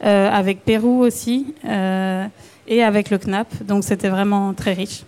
[0.01, 3.63] avec Pérou aussi, et avec le CNAP.
[3.63, 5.03] Donc c'était vraiment très riche.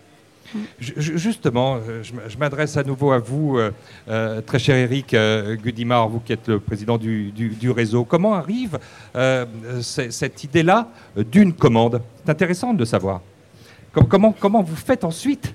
[0.80, 3.72] Justement, euh, je m'adresse à nouveau à vous, euh,
[4.08, 5.16] euh, très cher Eric
[5.62, 7.34] Gudimar, vous qui êtes le président du,
[7.76, 8.06] réseau.
[8.06, 8.80] Comment arrive
[9.82, 10.90] cette idée-là
[11.32, 12.02] d'une commande?
[12.24, 13.22] C'est intéressant de savoir.
[14.10, 15.54] Comment, comment vous faites ensuite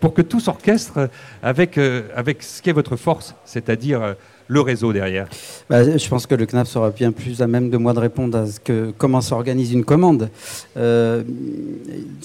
[0.00, 1.08] pour que tout s'orchestre
[1.42, 1.78] avec,
[2.14, 4.14] avec ce qui est votre force, c'est-à-dire
[4.52, 5.28] le réseau derrière
[5.68, 8.38] bah, Je pense que le CNAP sera bien plus à même de moi de répondre
[8.38, 10.28] à ce que, comment s'organise une commande.
[10.76, 11.22] Euh,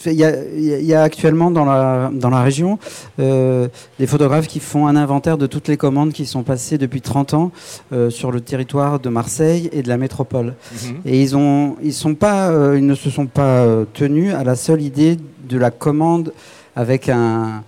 [0.06, 2.80] il y, a actuellement dans la, dans la région
[3.20, 3.68] euh,
[4.00, 7.34] des photographes qui font un inventaire de toutes les commandes qui sont passées depuis 30
[7.34, 7.52] ans
[7.94, 10.56] euh, sur le territoire de Marseille et de la métropole.
[10.74, 11.02] Mhm.
[11.06, 14.82] Et ils, ont, ils, sont pas, ils ne se sont pas tenus à la seule
[14.82, 15.18] idée
[15.48, 16.34] de la commande
[16.78, 17.64] avec un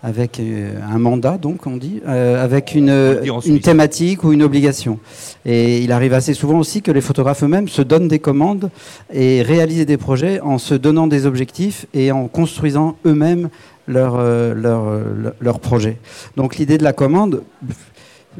[0.00, 5.00] avec euh, un mandat, donc on dit, euh, avec une, une thématique ou une obligation.
[5.44, 8.70] Et il arrive assez souvent aussi que les photographes eux-mêmes se donnent des commandes
[9.12, 13.48] et réalisent des projets en se donnant des objectifs et en construisant eux-mêmes
[13.88, 15.98] leur, euh, leur, leur, projet.
[16.36, 17.42] Donc l'idée de la commande,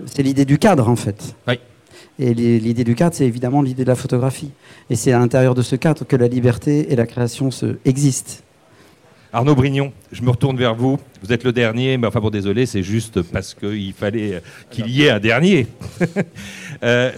[0.06, 1.34] c'est l'idée du cadre en fait.
[1.48, 1.58] Oui.
[2.20, 4.50] Et l'idée du cadre, c'est évidemment l'idée de la photographie.
[4.90, 8.42] Et c'est à l'intérieur de ce cadre que la liberté et la création se, existent.
[9.30, 10.98] Arnaud Brignon, je me retourne vers vous.
[11.22, 15.04] Vous êtes le dernier, mais enfin bon, désolé, c'est juste parce qu'il fallait qu'il y
[15.04, 15.66] ait un dernier.
[16.84, 17.10] Euh,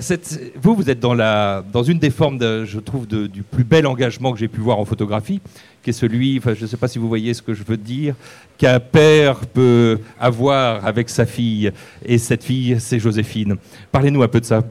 [0.63, 4.49] vous, vous êtes dans, une des formes, je trouve, du plus bel engagement que j'ai
[4.49, 5.43] pu voir en photographie,
[5.83, 7.77] qui est celui, enfin, je ne sais pas si vous voyez ce que je veux
[7.77, 8.15] dire,
[8.57, 11.71] qu'un père peut avoir avec sa fille,
[12.07, 13.57] et cette fille, c'est Joséphine.
[13.93, 14.63] Parlez-nous un peu de ça.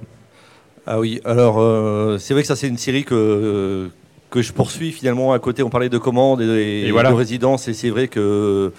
[0.88, 3.91] Ah oui, alors euh, c'est vrai que ça c'est une série que,
[4.29, 5.63] que je poursuis finalement à côté.
[5.63, 8.71] On parlait de commandes et, de résidence, et c'est vrai que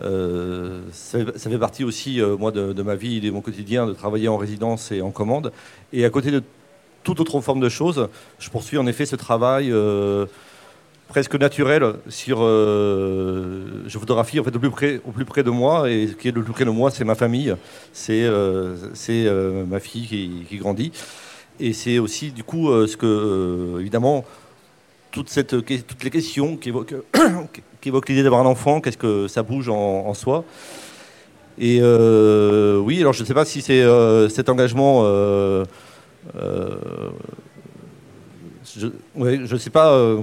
[0.00, 3.92] euh, ça, fait partie aussi, euh, moi, de, ma vie et de mon quotidien, de
[3.92, 5.52] travailler en résidence et en commande.
[5.92, 6.42] Et à côté de
[7.02, 10.26] toute autre forme de choses, je poursuis en effet ce travail euh,
[11.08, 12.38] presque naturel sur.
[12.38, 16.28] je photographie en fait au plus près, au plus près de moi, et ce qui
[16.28, 17.54] est le plus près de moi, c'est ma famille,
[17.92, 18.26] c'est
[18.94, 19.28] c'est
[19.68, 20.92] ma fille qui, qui, grandit.
[21.60, 24.24] Et c'est aussi, du coup, ce que, évidemment,
[25.12, 26.94] toutes les questions qui évoquent,
[28.08, 30.44] l'idée d'avoir un enfant, qu'est-ce que ça bouge en, soi.
[31.58, 35.02] Et euh, oui, alors je ne sais pas si c'est euh, cet engagement.
[35.04, 35.64] Euh,
[38.74, 40.16] je ne sais pas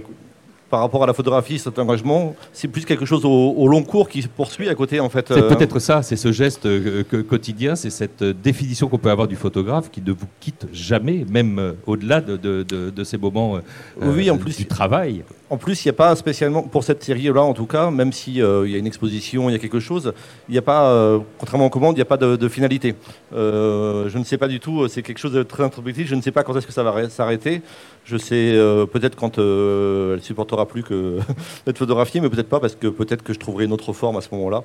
[0.69, 4.21] par rapport à la photographie, cet engagement, c'est plus quelque chose au, long cours qui
[4.21, 5.25] se poursuit à côté en fait.
[5.27, 5.49] C'est euh.
[5.49, 9.35] peut-être ça, c'est ce geste euh, quotidien, c'est cette euh, définition qu'on peut avoir du
[9.35, 13.59] photographe qui ne vous quitte jamais, même au-delà de, ces moments
[14.01, 15.23] oui, en plus, du travail.
[15.49, 18.35] En plus, il n'y a pas spécialement, pour cette série-là en tout cas, même s'il
[18.35, 20.13] y a une exposition, il y a quelque chose,
[20.47, 22.95] il n'y a pas, contrairement aux commandes, il n'y a pas de, finalité.
[23.31, 26.31] je ne sais pas du tout, c'est quelque chose de très introspectif, je ne sais
[26.31, 27.61] pas quand est-ce que ça va s'arrêter.
[28.05, 28.53] Je sais
[28.91, 31.19] peut-être quand elle supportera plus que
[31.65, 34.21] d'être photographié, mais peut-être pas parce que peut-être que je trouverai une autre forme à
[34.21, 34.63] ce moment-là.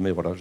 [0.00, 0.32] Mais voilà.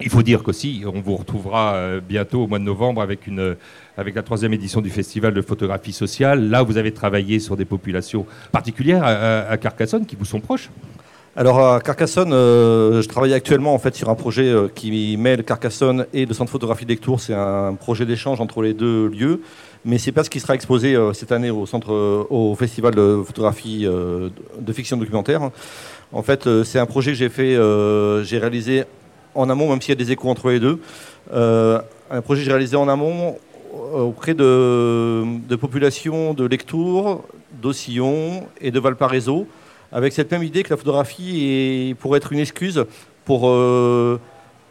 [0.00, 4.22] Il faut dire qu'aussi, on vous retrouvera euh, bientôt au mois de novembre avec, la
[4.22, 6.48] troisième édition du Festival de photographie sociale.
[6.48, 10.70] Là, vous avez travaillé sur des populations particulières à, Carcassonne qui vous sont proches.
[11.36, 15.44] Alors à Carcassonne, euh, je travaille actuellement en fait sur un projet euh, qui mêle
[15.44, 17.20] Carcassonne et le centre photographie d'Ectour.
[17.20, 19.40] C'est un projet d'échange entre les deux lieux
[19.84, 22.94] mais c'est pas ce qui sera exposé euh, cette année au centre, euh, au festival
[22.94, 24.28] de photographie euh,
[24.60, 25.50] de fiction documentaire.
[26.12, 27.54] En fait, c'est un projet que j'ai fait,
[28.24, 28.84] j'ai réalisé
[29.38, 30.80] en amont, même s'il y a des échos entre les deux.
[31.32, 33.36] un projet que j'ai réalisé en amont
[33.92, 37.24] auprès de, populations de Lectour,
[37.60, 39.46] d'Ossillon et de Valparaiso,
[39.92, 42.84] avec cette même idée que la photographie est, pourrait être une excuse
[43.24, 43.46] pour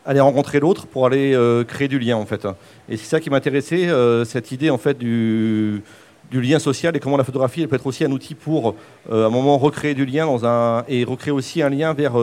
[0.07, 2.47] aller rencontrer l'autre pour aller euh, créer du lien en fait.
[2.89, 5.83] Et c'est ça qui m'intéressait, euh, cette idée en fait du,
[6.31, 8.75] lien social et comment la photographie peut être aussi un outil pour
[9.11, 12.13] euh, à un moment recréer du lien dans un et recréer aussi un lien vers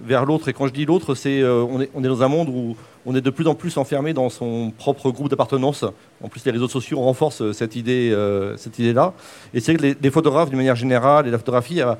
[0.00, 0.48] vers l'autre.
[0.48, 2.76] Et quand je dis l'autre, c'est on, est, on est dans un monde où
[3.06, 5.84] on est de plus en plus enfermé dans son propre groupe d'appartenance.
[6.22, 8.16] En plus, les réseaux sociaux renforcent cette idée
[8.56, 9.12] cette idée là.
[9.52, 11.98] Et c'est que les, photographes d'une manière générale et la photographie a,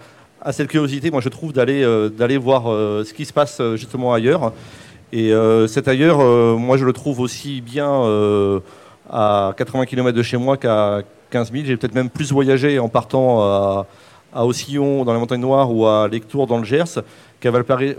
[0.53, 1.85] cette curiosité, moi je trouve, d'aller
[2.17, 4.53] d'aller voir ce qui se passe justement ailleurs.
[5.15, 8.59] Et euh, cet ailleurs, euh, moi je le trouve aussi bien euh,
[9.09, 11.65] à 80 km de chez moi qu'à 15 000.
[11.67, 13.87] J'ai peut-être même plus voyagé en partant à,
[14.33, 16.99] à Ossillon dans la montagne noire ou à Lectour dans le Gers
[17.51, 17.97] Valparaiso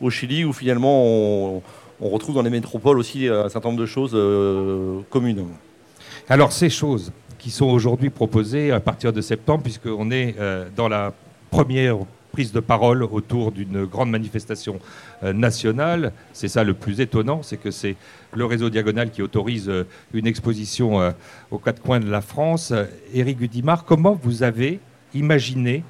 [0.00, 1.62] au Chili où finalement on,
[2.00, 4.16] retrouve dans les métropoles aussi un certain nombre de choses
[5.10, 5.46] communes.
[6.28, 10.34] Alors ces choses qui sont aujourd'hui proposées à partir de septembre, puisqu'on est
[10.74, 11.12] dans la
[11.50, 11.98] première
[12.32, 14.80] prise de parole autour d'une grande manifestation
[15.22, 16.12] euh, nationale.
[16.32, 17.94] C'est ça le plus étonnant, c'est que c'est
[18.32, 21.10] le réseau Diagonal qui autorise euh, une exposition euh,
[21.50, 22.72] aux quatre coins de la France.
[23.12, 24.80] Éric Gudimard, comment vous avez
[25.14, 25.84] imaginé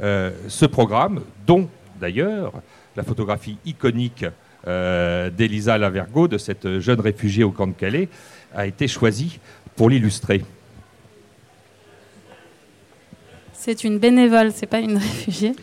[0.00, 1.68] ce programme, dont
[2.02, 2.52] d'ailleurs
[2.96, 4.26] la photographie iconique
[4.66, 8.08] d'Elisa Lavergo, de cette jeune réfugiée au camp de Calais,
[8.54, 9.40] a été choisie
[9.76, 10.44] pour l'illustrer
[13.54, 15.54] C'est une bénévole, c'est pas une réfugiée.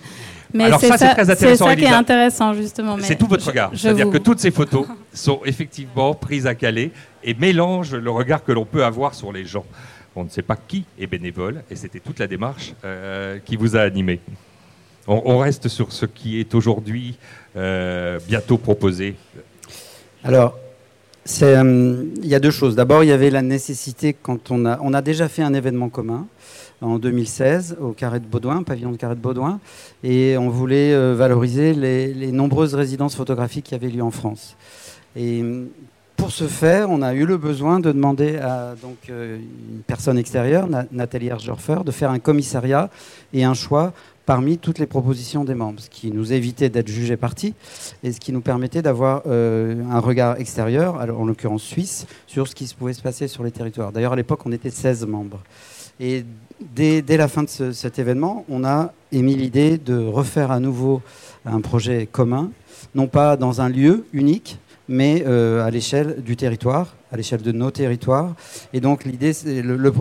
[0.53, 1.65] Mais Alors ça, c'est très intéressant.
[1.65, 2.97] C'est ça qui est intéressant, justement.
[3.01, 3.71] C'est tout votre regard.
[3.75, 6.91] C'est-à-dire que toutes ces photos sont effectivement prises à Calais
[7.23, 9.65] et mélangent le regard que l'on peut avoir sur les gens.
[10.15, 13.75] On ne sait pas qui est bénévole, et c'était toute la démarche euh, qui vous
[13.75, 14.19] a animé.
[15.07, 17.17] On, reste sur ce qui est aujourd'hui
[17.55, 19.15] euh, bientôt proposé.
[20.23, 20.57] Alors,
[21.41, 22.75] euh, il y a deux choses.
[22.75, 25.89] D'abord, il y avait la nécessité, quand on a, on a déjà fait un événement
[25.89, 26.27] commun,
[26.81, 29.59] en 2016 au Carré de Baudouin, pavillon de Carré de Baudouin,
[30.03, 34.55] et on voulait euh, valoriser les, nombreuses résidences photographiques qui avaient lieu en France.
[35.15, 35.43] Et
[36.15, 40.67] pour ce faire, on a eu le besoin de demander à donc, une personne extérieure,
[40.91, 42.89] Nathalie Ergerfer, de faire un commissariat
[43.33, 43.93] et un choix
[44.29, 47.55] parmi toutes les propositions des membres, ce qui nous évitait d'être jugés partis
[48.03, 52.53] et ce qui nous permettait d'avoir euh, un regard extérieur, en l'occurrence suisse, sur ce
[52.53, 53.91] qui pouvait se passer sur les territoires.
[53.91, 55.41] D'ailleurs, à l'époque, on était 16 membres.
[55.99, 56.25] Et
[56.75, 61.01] dès, la fin de cet événement, on a émis l'idée de refaire à nouveau
[61.43, 62.51] un projet commun,
[62.93, 67.51] non pas dans un lieu unique, mais euh, à l'échelle du territoire, à l'échelle de
[67.51, 68.35] nos territoires.
[68.73, 69.31] Et donc l'idée,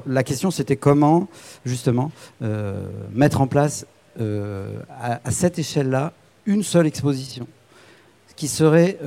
[0.07, 1.29] la question, c'était comment
[1.65, 2.11] justement
[2.43, 3.87] euh, mettre en place
[4.21, 6.13] euh, à, cette échelle-là
[6.47, 7.47] une seule exposition,
[8.29, 8.99] ce qui serait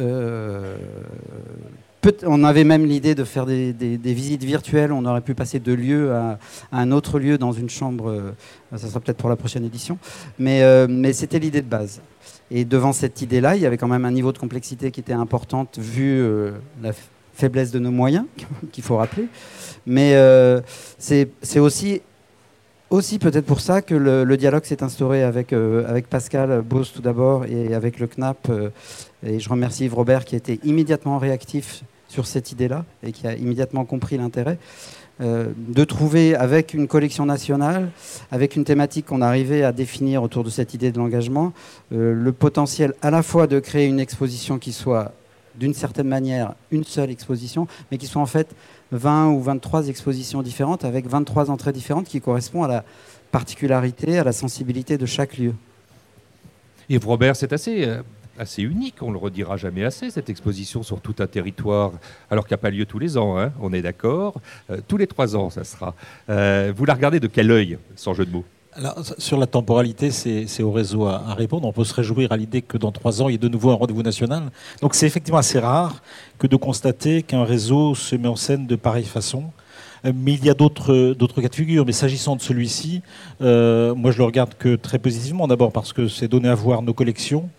[2.26, 4.92] on avait même l'idée de faire des, visites virtuelles.
[4.92, 6.40] On aurait pu passer de lieu à,
[6.72, 8.10] un autre lieu dans une chambre.
[8.10, 8.32] Euh,
[8.76, 9.98] ça sera peut-être pour la prochaine édition.
[10.42, 12.02] Euh, mais, c'était l'idée de base.
[12.50, 15.14] Et devant cette idée-là, il y avait quand même un niveau de complexité qui était
[15.14, 16.92] importante vu euh, la
[17.34, 18.26] faiblesse de nos moyens,
[18.72, 19.28] qu'il faut rappeler.
[19.86, 20.16] Mais
[20.98, 22.02] c'est aussi
[22.92, 27.46] aussi peut-être pour ça que le, dialogue s'est instauré avec, avec Pascal Bose tout d'abord
[27.46, 28.52] et avec le CNAP.
[29.26, 33.26] et je remercie Yves Robert qui a été immédiatement réactif sur cette idée-là et qui
[33.26, 34.60] a immédiatement compris l'intérêt.
[35.22, 37.92] Euh, de trouver avec une collection nationale,
[38.32, 41.54] avec une thématique qu'on arrivait à définir autour de cette idée de l'engagement,
[41.94, 45.12] euh, le potentiel à la fois de créer une exposition qui soit
[45.54, 48.48] d'une certaine manière une seule exposition, mais qui soit en fait
[48.92, 52.84] 20 ou 23 expositions différentes avec 23 entrées différentes qui correspondent à la
[53.32, 55.54] particularité, à la sensibilité de chaque lieu.
[56.90, 58.02] Yves Robert, c'est assez euh,
[58.38, 61.94] assez unique, on le redira jamais assez, cette exposition sur tout un territoire,
[62.30, 64.42] alors qu'il n'y a pas lieu tous les ans, hein, on est d'accord.
[64.70, 65.96] Euh, tous les trois ans, ça sera.
[66.30, 68.46] Euh, vous la regardez de quel œil, sans jeu de mots?
[69.18, 71.68] Sur la temporalité, c'est au réseau à, répondre.
[71.68, 73.72] On peut se réjouir à l'idée que dans trois ans, il y ait de nouveau
[73.72, 74.52] un rendez-vous national.
[74.82, 76.02] Donc c'est effectivement assez rare
[76.38, 79.46] que de constater qu'un réseau se met en scène de pareille façon.
[80.06, 81.86] Euh, mais il y a d'autres cas de figure.
[81.86, 83.02] Mais s'agissant de celui-ci,
[83.40, 85.48] moi je le regarde que très positivement.
[85.48, 87.50] D'abord parce que c'est donner à voir nos collections,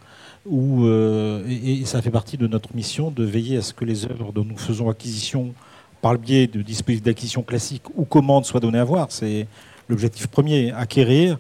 [0.51, 4.33] euh, et, ça fait partie de notre mission de veiller à ce que les œuvres
[4.33, 5.55] dont nous faisons acquisition
[6.01, 9.07] par le biais de dispositifs d'acquisition classiques ou commandes soient données à voir.
[9.11, 9.47] C'est
[9.93, 11.39] l'objectif premier, acquérir.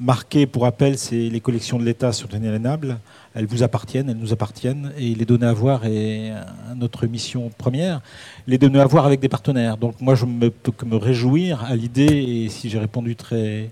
[0.00, 2.98] Marquer, pour rappel, c'est les collections de l'État sont inaliénables.
[3.34, 6.32] Elles vous appartiennent, elles nous appartiennent, et les donner à voir est
[6.76, 8.00] notre mission première.
[8.46, 9.76] Les donner à voir avec des partenaires.
[9.76, 13.70] Donc moi, je ne peux que me réjouir à l'idée, et si j'ai répondu très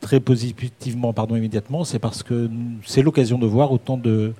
[0.00, 2.50] très positivement pardon, immédiatement, c'est parce que
[2.86, 4.32] c'est l'occasion de voir autant de,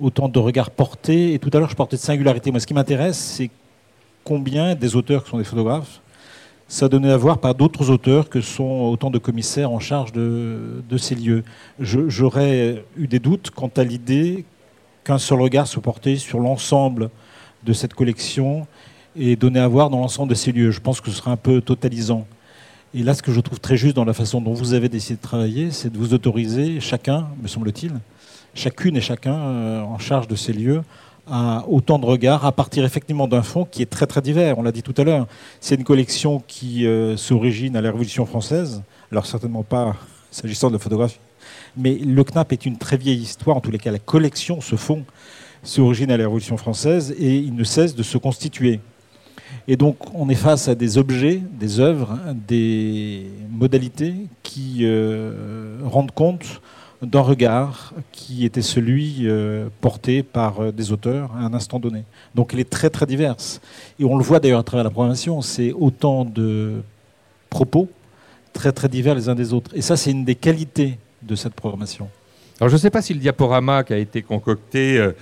[0.00, 1.32] autant de regards portés.
[1.32, 2.50] Et tout à l'heure, je portais de singularité.
[2.50, 3.50] Moi, ce qui m'intéresse, c'est
[4.24, 6.00] combien des auteurs qui sont des photographes,
[6.70, 10.84] ça donnait à voir par d'autres auteurs que sont autant de commissaires en charge de,
[10.88, 11.42] de ces lieux.
[11.80, 14.44] J'aurais eu des doutes quant à l'idée
[15.02, 17.10] qu'un seul regard soit porté sur l'ensemble
[17.64, 18.68] de cette collection
[19.16, 20.70] et donné à voir dans l'ensemble de ces lieux.
[20.70, 22.24] Je pense que ce serait un peu totalisant.
[22.94, 25.16] Et là, ce que je trouve très juste dans la façon dont vous avez décidé
[25.16, 27.94] de travailler, c'est de vous autoriser, chacun, me semble-t-il,
[28.54, 30.82] chacune et chacun euh, en charge de ces lieux,
[31.30, 34.58] à autant de regards, à partir effectivement d'un fond qui est très très divers.
[34.58, 35.26] On l'a dit tout à l'heure.
[35.60, 39.96] C'est une collection qui euh, s'origine à la Révolution française, alors certainement pas
[40.32, 41.20] s'agissant de photographie,
[41.76, 44.76] mais le CNAP est une très vieille histoire, en tous les cas la collection, ce
[44.76, 45.04] fond,
[45.62, 48.80] s'origine à la Révolution française et il ne cesse de se constituer.
[49.66, 54.86] Et donc, on est face à des objets, des œuvres, des modalités qui
[55.84, 56.60] rendent compte
[57.02, 59.26] d'un regard qui était celui
[59.80, 62.04] porté par des auteurs à un instant donné.
[62.34, 63.60] Donc, elle est très très diverse.
[63.98, 66.82] Et on le voit d'ailleurs à travers la programmation, c'est autant de
[67.48, 67.88] propos
[68.52, 69.70] très très divers les uns des autres.
[69.74, 72.08] Et ça, c'est une des qualités de cette programmation.
[72.60, 75.12] Alors je ne sais pas si le diaporama qui a été concocté euh,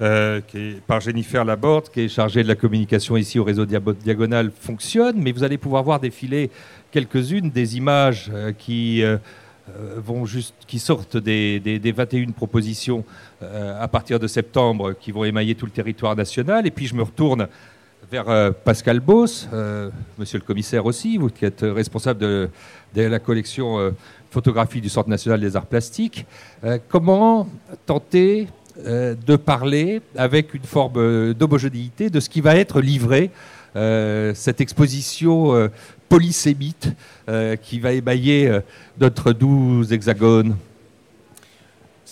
[0.00, 0.40] euh,
[0.86, 5.30] par Jennifer Laborde, qui est chargée de la communication ici au réseau Diagonal, fonctionne, mais
[5.30, 6.50] vous allez pouvoir voir défiler
[6.90, 9.02] quelques-unes des images euh, qui,
[9.96, 13.04] vont juste, qui sortent des, des 21 propositions
[13.40, 16.66] à partir de septembre qui vont émailler tout le territoire national.
[16.66, 17.48] Et puis je me retourne
[18.12, 19.88] vers euh, Pascal Boss, euh,
[20.18, 22.50] monsieur le commissaire aussi, vous qui êtes responsable de,
[22.94, 23.90] la collection euh,
[24.30, 26.26] photographie du Centre national des arts plastiques.
[26.88, 27.48] comment
[27.86, 28.48] tenter
[28.86, 33.30] de parler avec une forme d'homogénéité de ce qui va être livré,
[33.74, 35.68] cette exposition
[36.12, 36.90] polysémite
[37.62, 38.60] qui va émailler
[39.00, 40.56] notre douze hexagones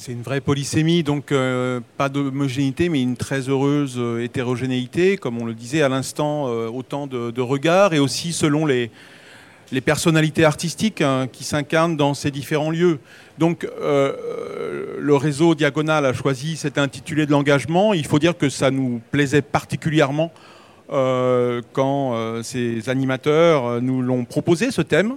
[0.01, 5.37] c'est une vraie polysémie, donc euh, pas d'homogénéité, mais une très heureuse euh, hétérogénéité, comme
[5.37, 8.91] on le disait à l'instant, euh, autant de, regards, et aussi selon les,
[9.73, 12.99] les personnalités artistiques hein, qui s'incarnent dans ces différents lieux.
[13.37, 17.93] Donc le réseau Diagonal a choisi cet intitulé de l'engagement.
[17.93, 20.33] Il faut dire que ça nous plaisait particulièrement
[20.91, 25.15] quand ces animateurs nous l'ont proposé, ce thème,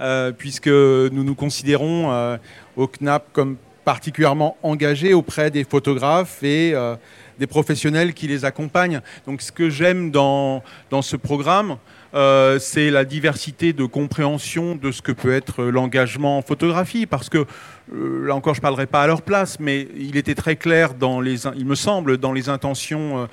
[0.00, 2.38] hein, puisque nous nous considérons
[2.76, 6.96] au CNAP comme particulièrement engagés auprès des photographes et euh,
[7.38, 9.00] des professionnels qui les accompagnent.
[9.28, 11.76] Donc ce que j'aime dans, dans ce programme,
[12.16, 17.28] euh, c'est la diversité de compréhension de ce que peut être l'engagement en photographie, parce
[17.28, 17.46] que
[17.94, 20.94] euh, là encore, je ne parlerai pas à leur place, mais il était très clair,
[21.00, 23.28] il me semble, dans les intentions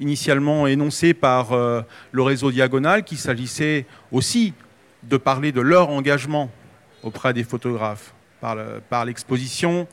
[0.00, 4.52] initialement énoncées par le réseau Diagonal, qu'il s'agissait aussi
[5.04, 6.50] de parler de leur engagement
[7.02, 8.14] auprès des photographes
[8.90, 9.86] par l'exposition,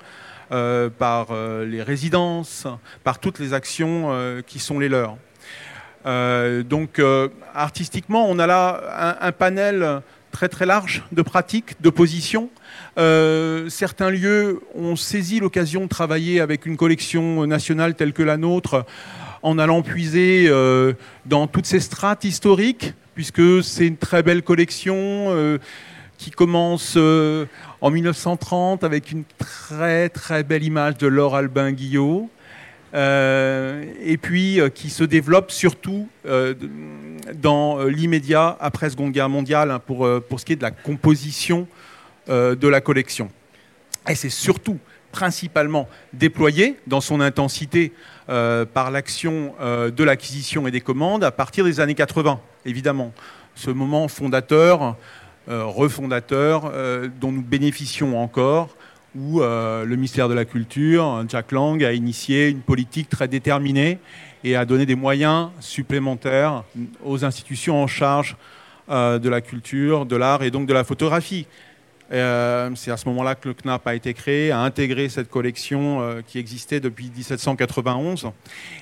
[0.52, 2.68] euh, par euh, les résidences,
[3.06, 5.16] par toutes les actions euh, qui sont les leurs.
[6.06, 7.02] Donc
[7.54, 12.50] artistiquement, on a là un, panel très très large de pratiques, de positions.
[12.98, 18.86] certains lieux ont saisi l'occasion de travailler avec une collection nationale telle que la nôtre
[19.44, 20.52] en allant puiser
[21.26, 25.60] dans toutes ces strates historiques, puisque c'est une très belle collection
[26.22, 27.48] qui commence euh,
[27.82, 32.30] en 1930 avec une très très belle image de Laure Albin Guillot.
[32.94, 36.10] Euh, et puis euh, qui se développe surtout
[37.34, 41.68] dans l'immédiat après Seconde Guerre mondiale hein, pour, pour ce qui est de la composition
[42.28, 43.30] de la collection.
[44.08, 44.78] Et c'est surtout
[45.12, 47.92] principalement déployé dans son intensité
[48.28, 53.12] par l'action de l'acquisition et des commandes à partir des années 80, évidemment.
[53.56, 54.96] Ce moment fondateur
[55.50, 58.78] euh, refondateur euh, dont nous bénéficions encore,
[59.16, 64.00] où euh, le ministère de la Culture, Jack Lang, a initié une politique très déterminée
[64.44, 66.64] et a donné des moyens supplémentaires
[67.04, 68.36] aux institutions en charge
[68.90, 71.46] de la culture, de l'art et donc de la photographie.
[72.10, 76.40] c'est à ce moment-là que le CNAP a été créé, a intégré cette collection qui
[76.40, 78.32] existait depuis 1791.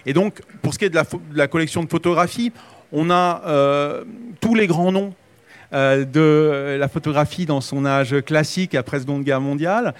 [0.07, 2.51] Et donc, pour ce qui est de la, de la collection de photographie,
[2.91, 4.01] on a
[4.39, 5.13] tous les grands noms
[5.71, 9.93] euh, de la photographie dans son âge classique après Seconde Guerre mondiale.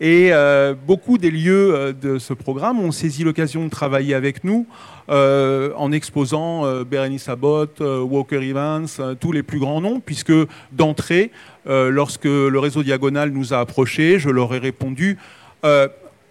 [0.00, 4.44] Et euh, beaucoup des lieux euh, de ce programme ont saisi l'occasion de travailler avec
[4.44, 4.66] nous
[5.12, 8.86] en exposant Berenice Abbott, Walker Evans,
[9.18, 10.32] tous les plus grands noms, puisque
[10.70, 11.32] d'entrée,
[11.66, 15.18] lorsque le réseau Diagonal nous a approchés, je leur ai répondu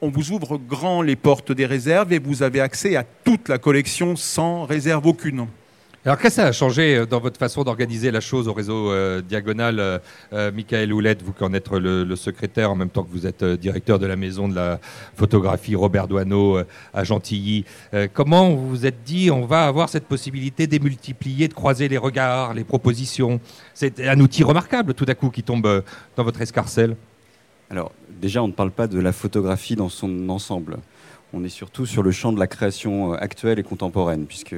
[0.02, 3.58] on vous ouvre grand les portes des réserves et vous avez accès à toute la
[3.58, 5.48] collection sans réserve aucune.
[6.06, 8.90] Alors qu'est-ce que ça a changé euh, dans votre façon d'organiser la chose au réseau
[8.90, 9.80] euh, Diagonal
[10.32, 13.44] euh, Michael Houlette, vous qui en êtes le, secrétaire en même temps que vous êtes
[13.44, 14.80] directeur de la maison de la
[15.18, 16.60] photographie Robert Doineau
[16.94, 17.66] à Gentilly.
[18.14, 22.54] comment vous vous êtes dit on va avoir cette possibilité démultiplier, de croiser les regards,
[22.54, 23.42] les propositions?
[23.74, 25.84] C'est un outil remarquable tout à coup qui tombe
[26.16, 26.96] dans votre escarcelle.
[27.70, 27.92] Alors
[28.22, 30.78] déjà on ne parle pas de la photographie dans son ensemble
[31.34, 34.56] on est surtout sur le champ de la création euh, actuelle et contemporaine, puisque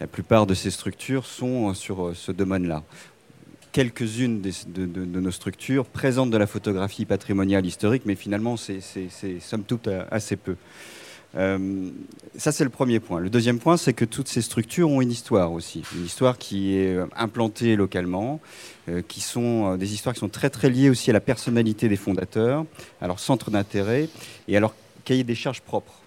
[0.00, 2.82] la plupart de ces structures sont euh, sur euh, ce domaine-là.
[3.72, 8.78] Quelques-unes de, nos structures présentent de la photographie patrimoniale historique, mais finalement, c'est
[9.40, 10.54] somme toute assez peu.
[11.34, 13.18] ça, c'est le premier point.
[13.18, 15.82] Le deuxième point, c'est que toutes ces structures ont une histoire aussi.
[15.96, 18.40] Une histoire qui est implantée localement,
[19.08, 22.66] qui sont des histoires qui sont très, très liées aussi à la personnalité des fondateurs,
[23.00, 24.08] à leur centre d'intérêt
[24.46, 24.72] et à leur
[25.04, 26.00] cahier des charges propres.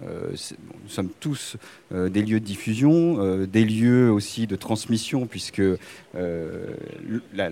[0.00, 1.56] nous sommes tous
[1.90, 5.62] des lieux de diffusion, des lieux aussi de transmission, puisque
[6.14, 7.50] la,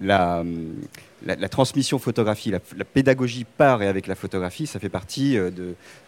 [0.00, 0.44] la,
[1.24, 5.50] la, transmission photographie, la, pédagogie par et avec la photographie, ça fait partie euh,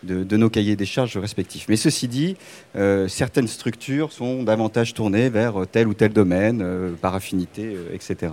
[0.02, 1.66] de, nos cahiers des charges respectifs.
[1.68, 2.36] Mais ceci dit,
[2.76, 8.32] euh, certaines structures sont davantage tournées vers tel ou tel domaine, euh, par affinité, etc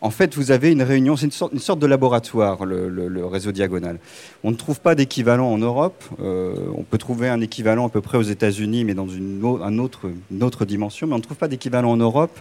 [0.00, 3.98] en fait, vous avez une réunion, c'est une sorte, de laboratoire, le, réseau diagonal.
[4.44, 6.04] On ne trouve pas d'équivalent en Europe.
[6.20, 10.10] Euh, on peut trouver un équivalent à peu près aux États-Unis, mais dans une, autre,
[10.30, 11.06] une, autre, dimension.
[11.06, 12.38] Mais on ne trouve pas d'équivalent en Europe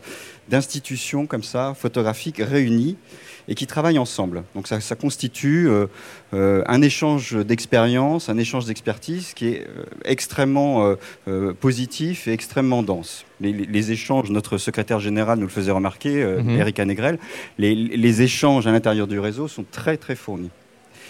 [0.49, 2.97] d'institutions comme ça, photographiques, réunies
[3.47, 4.43] et qui travaillent ensemble.
[4.55, 5.87] Donc ça, constitue euh,
[6.33, 10.95] euh, un échange d'expérience, un échange d'expertise qui est euh, extrêmement
[11.59, 13.25] positif et extrêmement dense.
[13.41, 16.49] Les, échanges, notre secrétaire général nous le faisait remarquer, mhm.
[16.59, 17.19] Eric Anegrel,
[17.57, 20.49] les échanges à l'intérieur du réseau sont très très fournis.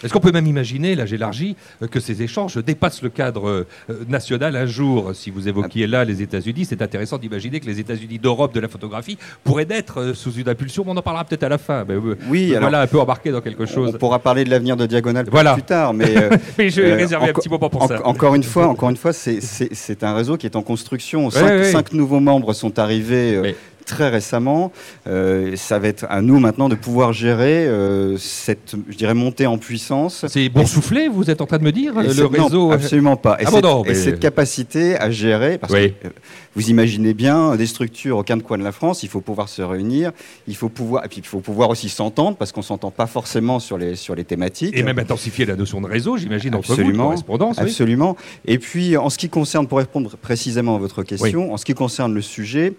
[0.06, 4.04] Est-ce qu'on peut même imaginer, là j'élargis, euh, que ces échanges dépassent le cadre euh,
[4.08, 5.10] national un jour?
[5.14, 8.68] Si vous évoquiez là les États-Unis, c'est intéressant d'imaginer que les États-Unis d'Europe de la
[8.68, 11.84] photographie pourraient être euh, sous une impulsion, mais on en parlera peut-être à la fin.
[11.88, 11.96] Mais,
[12.28, 13.90] oui, voilà, un peu embarqué dans quelque chose.
[13.94, 16.14] On pourra parler de l'avenir de Diagonal plus tard, mais,
[16.58, 18.06] je vais réserver un petit moment pour ça.
[18.06, 21.30] Encore une fois, encore une fois, c'est un réseau qui est en construction.
[21.30, 23.54] Cinq, nouveaux membres sont arrivés
[23.86, 24.72] très récemment.
[25.06, 29.46] Euh, ça va être à nous maintenant de pouvoir gérer euh, cette, je dirais, montée
[29.46, 30.26] en puissance.
[30.28, 33.36] C'est boursouflé, vous êtes en train de me dire, le réseau non, Absolument pas.
[33.40, 36.10] Et, ah cette, et cette, capacité à gérer, parce que euh,
[36.54, 39.62] vous imaginez bien des structures au de coin de la France, il faut pouvoir se
[39.62, 40.10] réunir,
[40.48, 43.60] il faut pouvoir, et puis il faut pouvoir aussi s'entendre, parce qu'on s'entend pas forcément
[43.60, 44.76] sur les, sur les thématiques.
[44.76, 47.58] Et même intensifier la notion de réseau, j'imagine, entre vous, correspondance.
[47.58, 48.16] Absolument.
[48.46, 51.74] Et puis, en ce qui concerne, pour répondre précisément à votre question, en ce qui
[51.74, 52.74] concerne le sujet,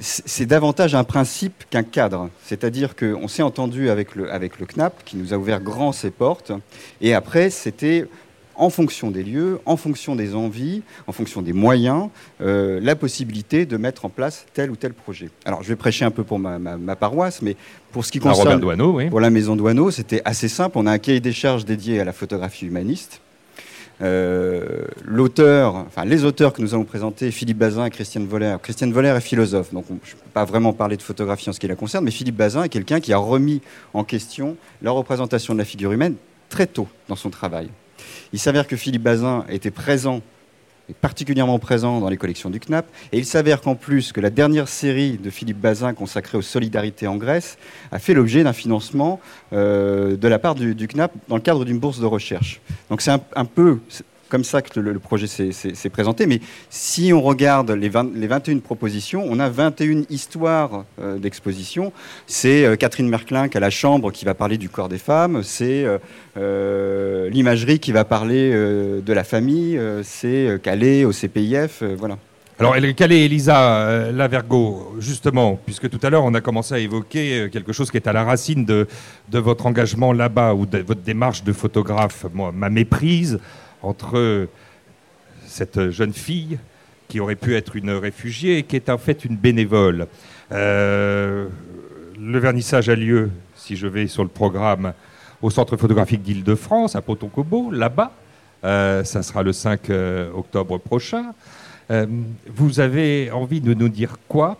[0.00, 2.30] c'est davantage un principe qu'un cadre.
[2.44, 6.10] C'est-à-dire qu'on s'est entendu avec le, avec le CNAP, qui nous a ouvert grand ses
[6.10, 6.52] portes,
[7.00, 8.06] et après, c'était
[8.58, 12.08] en fonction des lieux, en fonction des envies, en fonction des moyens,
[12.40, 15.30] euh, la possibilité de mettre en place tel ou tel projet.
[15.44, 17.56] Alors, je vais prêcher un peu pour ma, paroisse, mais
[17.92, 18.60] pour ce qui concerne
[19.10, 20.76] pour la maison Douaneau, c'était assez simple.
[20.76, 23.20] On a un cahier des charges dédié à la photographie humaniste.
[24.00, 28.56] Euh, l'auteur, enfin les auteurs que nous avons présentés, Philippe Bazin et Christiane Voller.
[28.62, 31.58] Christiane Voller est philosophe, donc je ne peux pas vraiment parler de photographie en ce
[31.58, 33.60] qui la concerne, mais Philippe Bazin est quelqu'un qui a remis
[33.94, 36.14] en question la représentation de la figure humaine
[36.48, 37.70] très tôt dans son travail.
[38.32, 40.22] Il s'avère que Philippe Bazin était présent
[40.94, 42.86] particulièrement présent dans les collections du CNAP.
[43.12, 47.06] Et il s'avère qu'en plus que la dernière série de Philippe Bazin consacrée aux solidarités
[47.06, 47.58] en Grèce
[47.92, 49.20] a fait l'objet d'un financement
[49.52, 52.60] euh, de la part du, CNAP dans le cadre d'une bourse de recherche.
[52.90, 53.80] Donc c'est un, peu
[54.28, 56.26] comme ça que le, projet s'est présenté.
[56.26, 61.92] Mais si on regarde les, 21 propositions, on a 21 histoires euh, d'exposition.
[62.26, 65.42] C'est euh, Catherine Merklin à la Chambre qui va parler du corps des femmes.
[65.42, 65.84] C'est
[66.36, 69.80] euh, l'imagerie qui va parler de la famille.
[70.02, 71.82] c'est Calais au CPIF.
[71.96, 72.18] voilà.
[72.60, 77.72] Alors, Calais Elisa Lavergo, justement, puisque tout à l'heure on a commencé à évoquer quelque
[77.72, 78.88] chose qui est à la racine de,
[79.30, 83.38] de votre engagement là-bas ou de votre démarche de photographe, moi, ma méprise
[83.82, 84.48] entre
[85.46, 86.58] cette jeune fille
[87.08, 90.06] qui aurait pu être une réfugiée et qui est en fait une bénévole.
[90.52, 91.48] Euh,
[92.18, 94.92] le vernissage a lieu, si je vais sur le programme,
[95.40, 98.12] au Centre photographique d'Île-de-France, à Potoncobo, là-bas.
[98.64, 101.32] Euh, ça sera le 5 euh, octobre prochain.
[102.48, 104.58] vous avez envie de nous dire quoi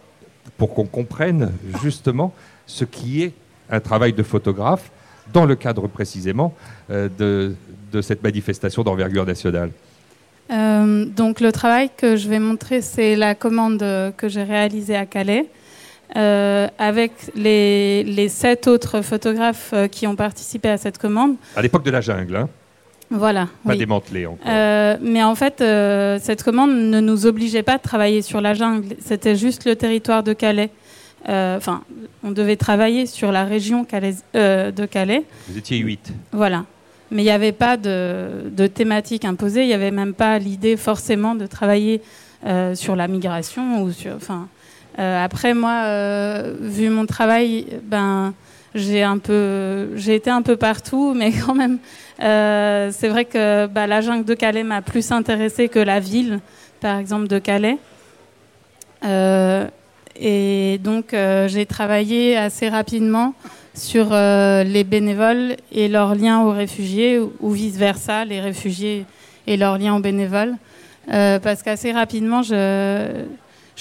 [0.56, 1.52] pour qu'on comprenne
[1.82, 2.32] justement
[2.66, 3.34] ce qui est
[3.70, 4.90] un travail de photographe
[5.32, 6.54] dans le cadre précisément
[6.90, 7.54] de,
[7.92, 9.70] de cette manifestation d'envergure nationale
[10.50, 13.80] euh, donc le travail que je vais montrer, c'est la commande
[14.16, 15.46] que j'ai réalisée à Calais,
[16.16, 21.36] euh, avec les, sept autres photographes euh, qui ont participé à cette commande.
[21.54, 22.48] À l'époque de la jungle, hein
[23.10, 23.48] Voilà.
[23.66, 24.98] Pas démantelé encore.
[25.02, 25.62] mais en fait,
[26.22, 28.96] cette commande ne nous obligeait pas de travailler sur la jungle.
[29.04, 30.70] C'était juste le territoire de Calais.
[31.26, 31.82] Enfin,
[32.22, 35.24] on devait travailler sur la région de Calais.
[35.48, 36.12] Vous étiez huit.
[36.32, 36.64] Voilà
[37.10, 41.34] mais il n'y avait pas de, thématique imposée, il n'y avait même pas l'idée forcément
[41.34, 42.02] de travailler
[42.46, 43.82] euh, sur la migration.
[43.82, 44.48] Ou sur, enfin,
[44.98, 48.34] euh, après, moi, euh, vu mon travail, ben,
[48.74, 51.78] j'ai un peu, j'ai été un peu partout, mais quand même,
[52.18, 56.40] c'est vrai que bah, la jungle de Calais m'a plus intéressée que la ville,
[56.80, 57.78] par exemple, de Calais.
[60.20, 61.14] Et donc,
[61.46, 63.34] j'ai travaillé assez rapidement
[63.78, 69.06] sur euh, les bénévoles et leur lien aux réfugiés ou, vice-versa, les réfugiés
[69.46, 70.54] et leur lien aux bénévoles.
[71.10, 73.24] Euh, parce qu'assez rapidement, je,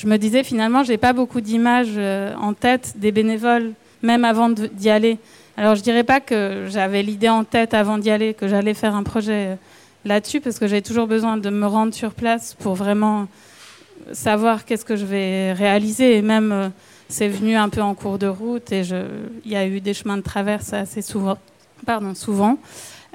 [0.06, 4.90] me disais finalement, j'ai pas beaucoup d'images euh, en tête des bénévoles, même avant d'y
[4.90, 5.18] aller.
[5.58, 8.96] Alors je dirais pas que j'avais l'idée en tête avant d'y aller que j'allais faire
[8.96, 9.58] un projet
[10.06, 13.28] là-dessus parce que j'ai toujours besoin de me rendre sur place pour vraiment
[14.14, 16.70] savoir qu'est-ce que je vais réaliser et même euh,
[17.10, 18.82] c'est venu un peu en cours de route et
[19.46, 21.38] il y a eu des chemins de traverse assez souvent.
[21.86, 22.58] Pardon, souvent.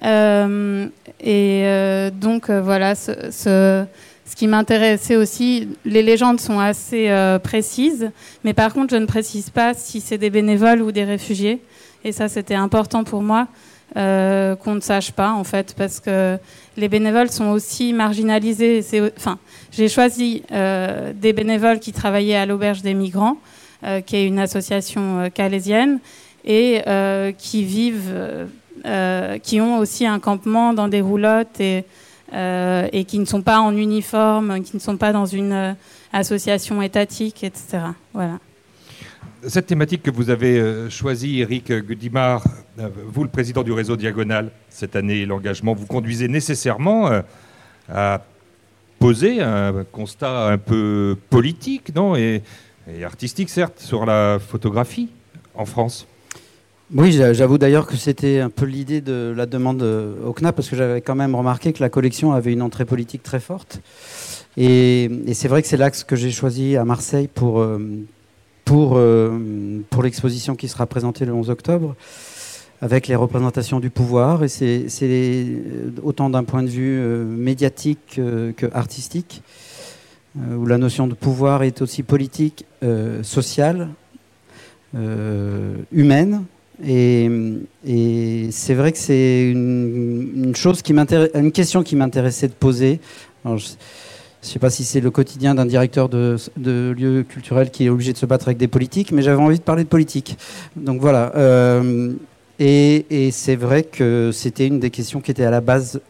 [0.05, 0.87] Euh,
[1.21, 3.85] et euh, donc voilà, ce, ce,
[4.25, 7.11] ce qui m'intéressait aussi, les légendes sont assez
[7.43, 8.11] précises,
[8.45, 11.61] mais par contre je ne précise pas si c'est des bénévoles ou des réfugiés.
[12.05, 13.47] Et ça c'était important pour moi
[13.95, 16.39] qu'on ne sache pas en fait, parce que
[16.77, 18.85] les bénévoles sont aussi marginalisés.
[19.17, 19.39] Enfin,
[19.71, 23.37] j'ai choisi euh, des bénévoles qui travaillaient à l'auberge des migrants,
[23.85, 26.01] euh, qui est une association calaisienne,
[26.45, 26.83] et
[27.39, 28.49] qui vivent,
[29.45, 31.85] qui ont aussi un campement dans des roulottes et,
[32.33, 35.77] et qui ne sont pas en uniforme, qui ne sont pas dans une
[36.13, 37.79] association étatique, etc.
[38.13, 38.39] Voilà
[39.49, 42.45] cette thématique que vous avez euh, choisie, Eric Gudimar,
[42.79, 47.23] euh, vous, le président du réseau Diagonal, cette année, l'engagement, vous conduisez nécessairement euh,
[47.89, 48.23] à
[48.99, 52.43] poser un constat un peu politique, non et,
[53.05, 55.09] artistique, certes, sur la photographie
[55.55, 56.07] en France.
[56.95, 60.77] Oui, j'avoue d'ailleurs que c'était un peu l'idée de la demande au CNAP, parce que
[60.77, 63.81] j'avais quand même remarqué que la collection avait une entrée politique très forte.
[64.57, 67.65] Et, c'est vrai que c'est l'axe que j'ai choisi à Marseille pour,
[68.65, 71.95] pour, euh, pour l'exposition qui sera présentée le 11 octobre,
[72.81, 74.45] avec les représentations du pouvoir.
[74.45, 79.43] Et c'est euh, autant d'un point de vue euh, médiatique que artistique,
[80.37, 82.65] où la notion de pouvoir est aussi politique,
[83.23, 83.91] sociale,
[84.95, 86.45] humaine.
[86.83, 87.31] Et,
[87.87, 92.99] et c'est vrai que c'est une, chose qui une question qui m'intéressait de poser.
[94.49, 97.89] Ne sais pas si c'est le quotidien d'un directeur de, de, lieu culturel qui est
[97.89, 100.37] obligé de se battre avec des politiques, mais j'avais envie de parler de politique.
[100.75, 101.33] Donc voilà.
[101.37, 102.13] Euh,
[102.59, 106.01] et, c'est vrai que c'était une des questions qui était à la base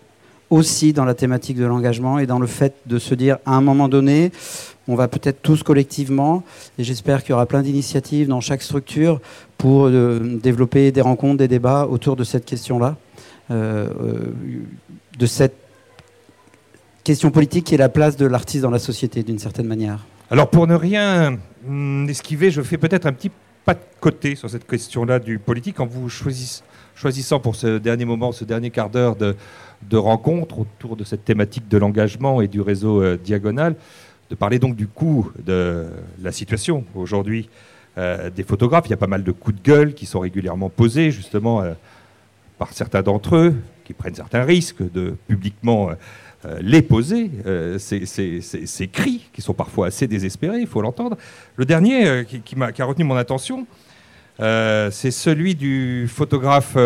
[0.48, 3.60] aussi dans la thématique de l'engagement et dans le fait de se dire à un
[3.60, 4.32] moment donné,
[4.88, 6.42] on va peut-être tous collectivement,
[6.78, 9.20] et j'espère qu'il y aura plein d'initiatives dans chaque structure
[9.56, 12.96] pour euh, développer des rencontres, des débats autour de cette question-là,
[13.50, 13.88] euh
[15.18, 15.61] de cette
[17.04, 20.06] question politique qui est la place de l'artiste dans la société, d'une certaine manière.
[20.30, 23.30] Alors, pour ne rien hum, esquiver, je fais peut-être un petit
[23.64, 28.32] pas de côté sur cette question-là du politique en vous choisissant pour ce dernier moment,
[28.32, 29.36] ce dernier quart d'heure de,
[29.96, 33.76] rencontre autour de cette thématique de l'engagement et du réseau euh, diagonal,
[34.30, 35.86] de parler donc du coût de
[36.20, 37.48] la situation aujourd'hui
[37.98, 38.86] euh, des photographes.
[38.86, 41.74] Il y a pas mal de coups de gueule qui sont régulièrement posés justement euh,
[42.58, 45.90] par certains d'entre eux qui prennent certains risques de publiquement
[46.60, 51.16] les poser, euh, ces, cris qui sont parfois assez désespérés, il faut l'entendre.
[51.56, 53.66] Le dernier euh, qui, qui, a, retenu mon attention,
[54.38, 56.76] c'est celui du photographe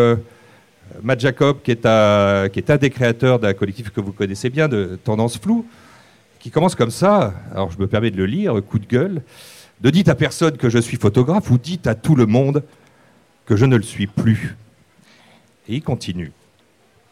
[1.01, 1.81] Matt Jacob, qui est,
[2.51, 5.65] qui est, un des créateurs d'un collectif que vous connaissez bien, de Tendance Floue,
[6.39, 9.23] qui commence comme ça, alors je me permets de le lire, coup de gueule,
[9.81, 12.63] de dites à personne que je suis photographe ou dites à tout le monde
[13.47, 14.55] que je ne le suis plus.
[15.67, 16.31] Et il continue.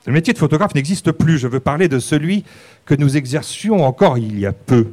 [0.05, 1.39] Le métier de photographe n'existe plus.
[1.39, 2.43] Je veux parler de celui
[2.85, 4.89] que nous exercions encore il y a peu.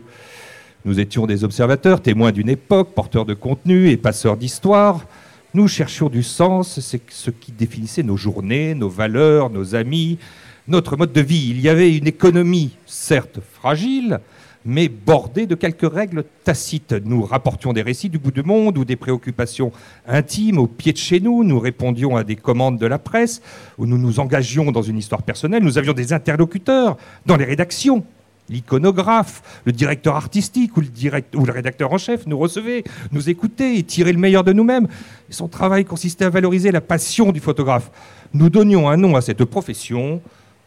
[0.87, 5.05] Nous étions des observateurs, témoins d'une époque, porteurs de contenu et passeurs d'histoire.
[5.53, 10.19] Nous cherchions du sens, c'est ce qui définissait nos journées, nos valeurs, nos amis,
[10.67, 11.51] notre mode de vie.
[11.51, 14.19] Il y avait une économie, certes fragile,
[14.65, 16.95] mais bordé de quelques règles tacites.
[17.05, 19.73] Nous rapportions des récits du bout du monde ou des préoccupations
[20.07, 21.45] intimes au pied de chez nous.
[21.45, 23.43] Nous répondions à des commandes de la presse
[23.79, 25.63] ou nous nous engagions dans une histoire personnelle.
[25.63, 26.97] Nous avions des interlocuteurs
[27.27, 28.05] dans les rédactions.
[28.51, 30.89] L'iconographe, le directeur artistique ou le,
[31.35, 32.83] ou le rédacteur en chef nous recevait,
[33.13, 34.89] nous écoutait et tirait le meilleur de nous-mêmes.
[35.31, 37.91] Son travail consistait à valoriser la passion du photographe.
[38.35, 40.21] Nous donnions un nom à cette profession,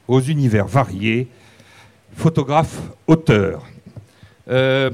[0.08, 1.28] aux univers variés,
[2.16, 3.66] photographe-auteur.
[4.50, 4.92] Euh,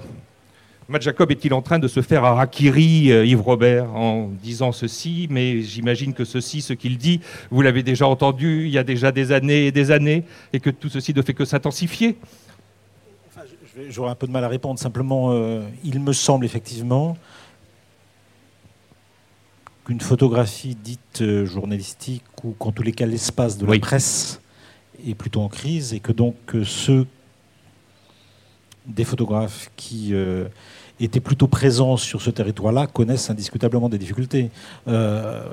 [0.88, 5.28] Matt Jacob est-il en train de se faire harakiri, euh, Yves Robert, en disant ceci
[5.30, 9.12] Mais j'imagine que ceci, ce qu'il dit, vous l'avez déjà entendu il y a déjà
[9.12, 12.18] des années et des années, et que tout ceci ne fait que s'intensifier
[13.88, 14.78] J'aurais un peu de mal à répondre.
[14.78, 17.18] Simplement, euh, il me semble effectivement
[19.86, 24.42] qu'une photographie dite journalistique, ou qu'en tous les cas l'espace de la presse,
[25.08, 26.36] est plutôt en crise, et que donc
[26.66, 27.08] ceux
[28.88, 30.46] des photographes qui euh,
[31.00, 34.50] étaient plutôt présents sur ce territoire-là connaissent indiscutablement des difficultés.
[34.88, 35.44] Euh,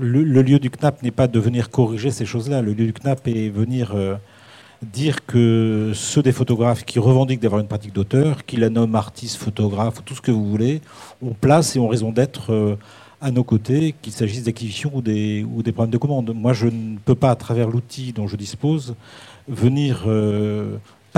[0.00, 2.62] le, lieu du CNAP n'est pas de venir corriger ces choses-là.
[2.62, 4.16] Le lieu du CNAP est venir euh,
[4.82, 9.36] dire que ceux des photographes qui revendiquent d'avoir une pratique d'auteur, qui la nomment artiste,
[9.36, 10.80] photographe, tout ce que vous voulez,
[11.22, 12.78] ont place et ont raison d'être
[13.20, 16.32] à nos côtés, qu'il s'agisse d'acquisition ou des, ou des problèmes de commande.
[16.32, 18.94] Moi, je ne peux pas, à travers l'outil dont je dispose,
[19.48, 20.06] venir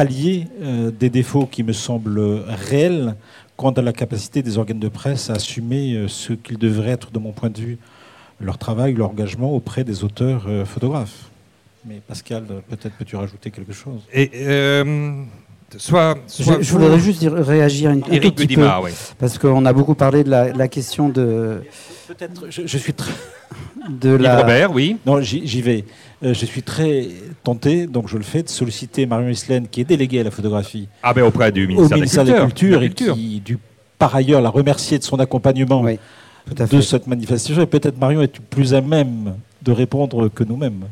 [0.01, 3.17] pallier euh, des défauts qui me semblent réels
[3.59, 7.11] quant à la capacité des organes de presse à assumer euh, ce qu'ils devraient être,
[7.11, 7.79] de mon point de vue,
[8.41, 11.29] leur travail, leur engagement auprès des auteurs photographes.
[11.85, 14.01] Mais Pascal, peut-être peux-tu rajouter quelque chose?
[14.15, 14.31] Et,
[15.77, 18.67] Soit, Je, voudrais juste réagir une, un tout petit peu,
[19.19, 21.63] parce qu'on a beaucoup parlé de la, question de.
[22.09, 23.13] Peut-être, je, suis très.
[23.89, 24.39] De la...
[24.39, 24.97] Robert, oui.
[25.07, 25.85] Non, j'y vais.
[26.23, 27.09] Euh, je suis très
[27.43, 30.89] tenté, donc je le fais, de solliciter Marion Islaine, qui est déléguée à la photographie.
[31.03, 33.59] Ah ben auprès du ministère, de, la Culture, et qui, du,
[33.99, 37.63] par ailleurs, la remercier de son accompagnement de cette manifestation.
[37.63, 40.85] Et peut-être Marion est plus à même de répondre que nous-mêmes?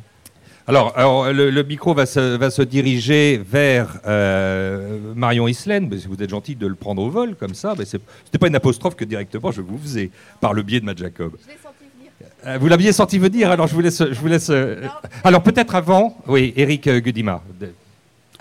[0.68, 5.88] Alors, le, micro va se, diriger vers euh, Marion Islaine.
[5.88, 7.74] vous êtes gentil de le prendre au vol comme ça.
[7.74, 10.10] Ce n'était pas une apostrophe que directement je vous faisais
[10.42, 11.32] par le biais de Matt Jacob.
[11.42, 12.12] Je l'ai senti venir.
[12.20, 12.26] Euh,
[12.60, 14.02] vous l'aviez senti venir, alors je vous laisse.
[14.02, 14.82] Je vous laisse euh,
[15.24, 17.42] alors peut-être avant, oui, Eric Gudima.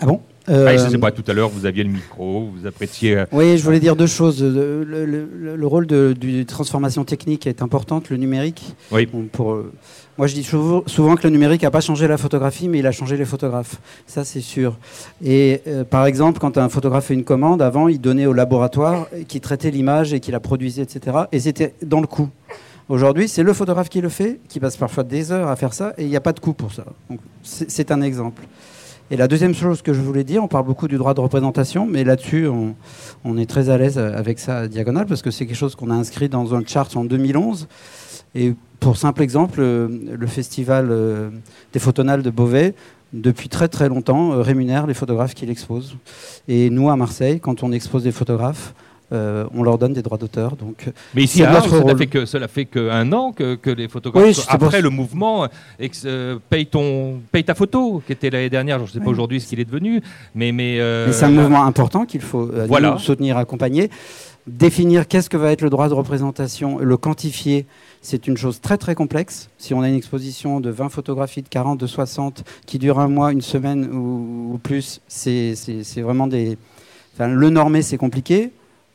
[0.00, 0.20] Ah bon
[0.50, 3.24] ah, je ne sais pas, tout à l'heure, vous aviez le micro, vous appréciez.
[3.32, 4.42] Oui, je voulais dire deux choses.
[4.42, 8.74] Le, rôle de, de, transformation technique est important, le numérique.
[8.90, 9.04] Oui.
[9.04, 9.62] Pour,
[10.18, 12.90] moi, je dis souvent que le numérique n'a pas changé la photographie, mais il a
[12.90, 13.76] changé les photographes.
[14.08, 14.76] Ça, c'est sûr.
[15.24, 19.06] Et euh, par exemple, quand un photographe fait une commande, avant, il donnait au laboratoire
[19.28, 21.18] qui traitait l'image et qui la produisait, etc.
[21.30, 22.30] Et c'était dans le coût.
[22.88, 25.92] Aujourd'hui, c'est le photographe qui le fait, qui passe parfois des heures à faire ça,
[25.98, 26.84] et il n'y a pas de coût pour ça.
[27.42, 28.42] C'est un exemple.
[29.10, 31.86] Et la deuxième chose que je voulais dire, on parle beaucoup du droit de représentation,
[31.86, 35.56] mais là-dessus, on, est très à l'aise avec ça à Diagonale, parce que c'est quelque
[35.56, 37.68] chose qu'on a inscrit dans un chart en 2011.
[38.34, 41.30] Et pour simple exemple, euh, le festival euh,
[41.72, 42.74] des photonales de Beauvais,
[43.12, 45.96] depuis très très longtemps, euh, rémunère les photographes qu'il expose.
[46.46, 48.74] Et nous, à Marseille, quand on expose des photographes,
[49.10, 50.56] on leur donne des droits d'auteur.
[50.56, 54.80] Donc, Mais ici, à ça, fait que, cela fait qu'un an que, les photographes, après
[54.80, 55.46] le mouvement,
[56.50, 59.48] paye, ton, paye ta photo, qui était l'année dernière, je ne sais pas aujourd'hui ce
[59.48, 60.00] qu'il est devenu.
[60.34, 60.78] Mais, mais,
[61.12, 62.50] c'est un mouvement important qu'il faut
[62.98, 63.90] soutenir, accompagner.
[64.48, 67.66] Définir qu'est-ce que va être le droit de représentation, le quantifier,
[68.00, 69.50] c'est une chose très très complexe.
[69.58, 73.08] Si on a une exposition de 20 photographies, de 40, de 60, qui dure un
[73.08, 75.54] mois, une semaine ou, plus, c'est
[75.98, 76.56] vraiment des...
[77.14, 78.50] Enfin, le normer, c'est compliqué.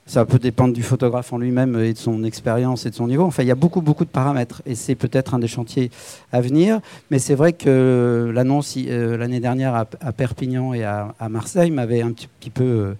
[0.05, 3.23] Ça peut dépendre du photographe en lui-même et de son expérience et de son niveau.
[3.23, 4.61] Enfin, il y a beaucoup, beaucoup de paramètres.
[4.65, 5.91] Et c'est peut-être un des chantiers
[6.33, 6.81] à venir.
[7.09, 12.11] Mais c'est vrai que l'annonce euh, l'année dernière à, Perpignan et à, Marseille m'avait un
[12.11, 12.63] petit, peu...
[12.63, 12.93] Euh,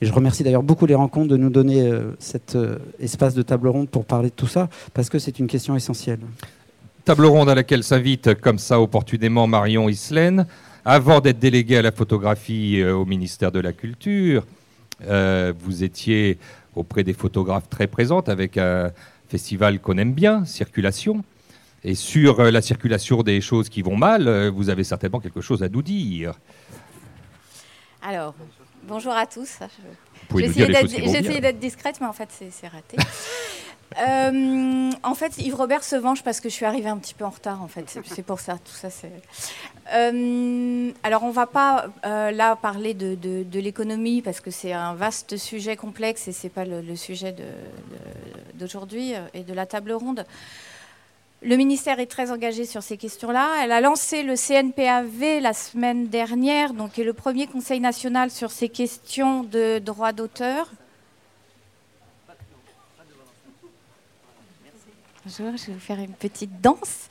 [0.00, 2.58] et je remercie d'ailleurs beaucoup les rencontres de nous donner euh, cet
[2.98, 6.18] espace de table ronde pour parler de tout ça, parce que c'est une question essentielle.
[7.04, 10.46] Table ronde à laquelle s'invite comme ça opportunément Marion Islaine.
[10.84, 14.44] Avant d'être déléguée à la photographie au ministère de la Culture,
[15.06, 16.38] vous étiez
[16.74, 18.90] auprès des photographes très présentes avec un
[19.28, 21.24] festival qu'on aime bien, Circulation.
[21.84, 25.68] Et sur la circulation des choses qui vont mal, vous avez certainement quelque chose à
[25.68, 26.34] nous dire.
[28.02, 28.34] Alors,
[28.84, 29.58] Bonjour à tous.
[30.34, 32.96] J'ai essayé d'être discrète, mais en fait, c'est raté.
[33.98, 37.24] Euh, en fait, Yves Robert se venge parce que je suis arrivée un petit peu
[37.24, 37.62] en retard.
[37.62, 38.54] En fait, c'est pour ça.
[38.54, 38.88] Tout ça.
[39.94, 45.36] Euh, alors, on va pas euh, là parler de, l'économie parce que c'est un vaste
[45.36, 47.34] sujet complexe et c'est pas le, sujet
[48.54, 50.24] d'aujourd'hui et de la table ronde.
[51.44, 53.62] Le ministère est très engagé sur ces questions-là.
[53.64, 58.52] Elle a lancé le CNPAV la semaine dernière, donc est le premier conseil national sur
[58.52, 60.70] ces questions de droit d'auteur.
[65.24, 67.06] Je vais vous faire une petite danse.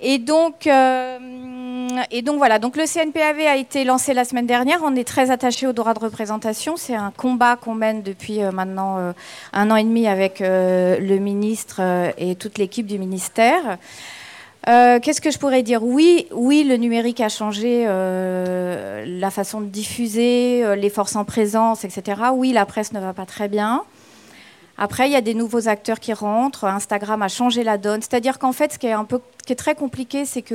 [0.00, 1.88] Et donc, euh,
[2.36, 4.80] voilà, donc le CNPAV a été lancé la semaine dernière.
[4.82, 6.76] On est très attaché au droit de représentation.
[6.76, 9.12] C'est un combat qu'on mène depuis euh, maintenant euh,
[9.52, 11.80] un an et demi avec le ministre
[12.18, 13.78] et toute l'équipe du ministère.
[14.66, 15.84] Qu'est-ce que je pourrais dire?
[15.84, 22.22] Oui, oui, le numérique a changé la façon de diffuser, les forces en présence, etc.
[22.32, 23.84] Oui, la presse ne va pas très bien.
[24.82, 26.64] Après, il y a des nouveaux acteurs qui rentrent.
[26.64, 28.00] Instagram a changé la donne.
[28.00, 30.54] C'est-à-dire qu'en fait, ce qui est très compliqué, c'est que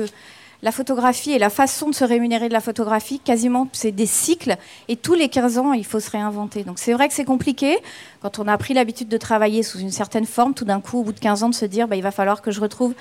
[0.62, 4.56] la photographie et la façon de se rémunérer de la photographie, quasiment, c'est des cycles.
[4.88, 6.64] Et tous les 15 ans, il faut se réinventer.
[6.64, 7.78] Donc c'est vrai que c'est compliqué.
[8.20, 11.02] Quand on a pris l'habitude de travailler sous une certaine forme, tout d'un coup, au
[11.04, 12.94] bout de 15 ans, de se dire, bah, il va falloir que je retrouve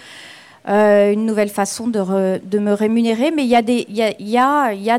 [0.70, 2.00] euh, une nouvelle façon de,
[2.60, 3.32] me rémunérer.
[3.32, 3.64] Mais il y, a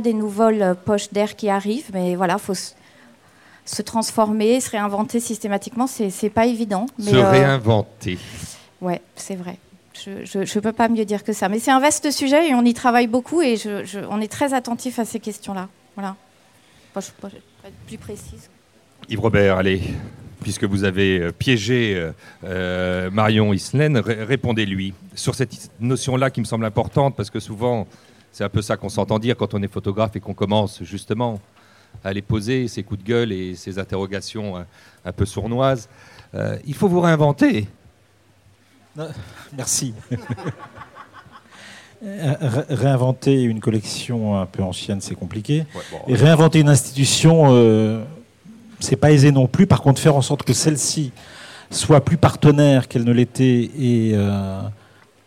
[0.01, 1.91] des, nouvelles poches d'air qui arrivent.
[1.93, 2.55] Mais voilà, il faut
[3.83, 6.87] transformer, se réinventer systématiquement, c'est pas évident.
[6.99, 8.19] se euh, réinventer.
[8.81, 9.59] Ouais, c'est vrai.
[9.95, 11.49] Je ne peux pas mieux dire que ça.
[11.49, 14.55] Mais c'est un vaste sujet et on y travaille beaucoup et je, on est très
[14.55, 15.69] attentif à ces questions-là.
[15.95, 16.17] Voilà.
[16.95, 17.29] je ne pas
[17.67, 18.51] être plus précise.
[19.09, 19.83] Yves Robert, allez,
[20.43, 22.11] puisque vous avez piégé
[22.43, 27.87] Marion Islen, répondez-lui sur cette notion-là qui me semble importante, parce que souvent,
[28.33, 31.41] c'est un peu ça qu'on s'entend dire quand on est photographe et qu'on commence justement
[32.05, 34.57] à aller poser ses coups de gueule et ses interrogations
[35.05, 35.89] un, peu sournoises.
[36.67, 37.69] il faut vous réinventer.
[39.57, 39.95] Merci.
[42.71, 45.65] réinventer une collection un peu ancienne, c'est compliqué.
[46.07, 48.03] et réinventer une institution, euh,
[48.81, 49.67] c'est pas aisé non plus.
[49.67, 51.13] Par contre, faire en sorte que celle-ci
[51.71, 54.61] soit plus partenaire qu'elle ne l'était et euh,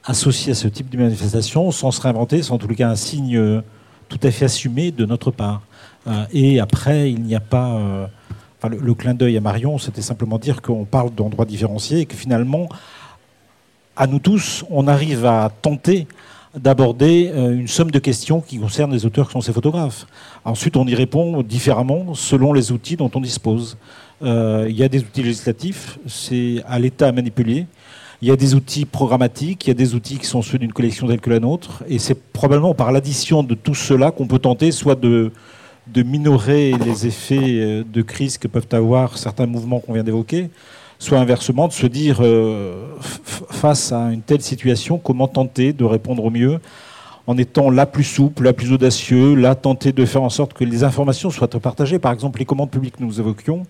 [0.04, 3.36] associée à ce type de manifestation, sans se réinventer, c'est en tout cas un signe
[3.36, 3.62] euh,
[4.08, 5.62] tout à fait assumé de notre part.
[6.10, 8.10] Euh, et après, il n'y a pas.
[8.68, 12.16] le, le, clin d'œil à Marion, c'était simplement dire qu'on parle d'endroits différenciés et que
[12.16, 12.68] finalement,
[13.96, 16.08] à nous tous, on arrive à tenter
[16.58, 20.08] d'aborder euh, une somme de questions qui concernent les auteurs qui sont ces photographes.
[20.46, 23.78] Ensuite, on y répond différemment selon les outils dont on dispose.
[24.24, 27.68] Euh, il y a des outils législatifs, c'est à l'État à manipuler.
[28.22, 30.74] Il y a des outils programmatiques, il y a des outils qui sont ceux d'une
[30.74, 31.84] collection telle que la nôtre.
[31.88, 35.32] Et c'est probablement par l'addition de tout cela qu'on peut tenter soit de,
[35.88, 40.50] de minorer les effets euh, de crise que peuvent avoir certains mouvements qu'on vient d'évoquer,
[41.00, 46.24] soit inversement de se dire, euh, face à une telle situation, comment tenter de répondre
[46.24, 46.60] au mieux
[47.28, 50.64] en étant la plus souple, la plus audacieux, là tenter de faire en sorte que
[50.64, 52.00] les informations soient partagées.
[52.00, 53.68] Par exemple, les commandes publiques que nous évoquions,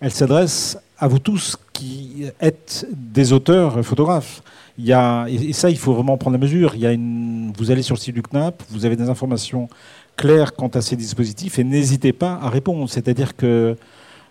[0.00, 4.42] elles s'adressent à vous tous qui êtes des auteurs photographes.
[4.78, 6.74] Il y a, et ça, il faut vraiment prendre la mesure.
[6.74, 9.70] Il y a une, vous allez sur le site du CNAP, vous avez des informations
[10.16, 12.88] claires quant à ces dispositifs et n'hésitez pas à répondre.
[12.88, 13.76] C'est-à-dire que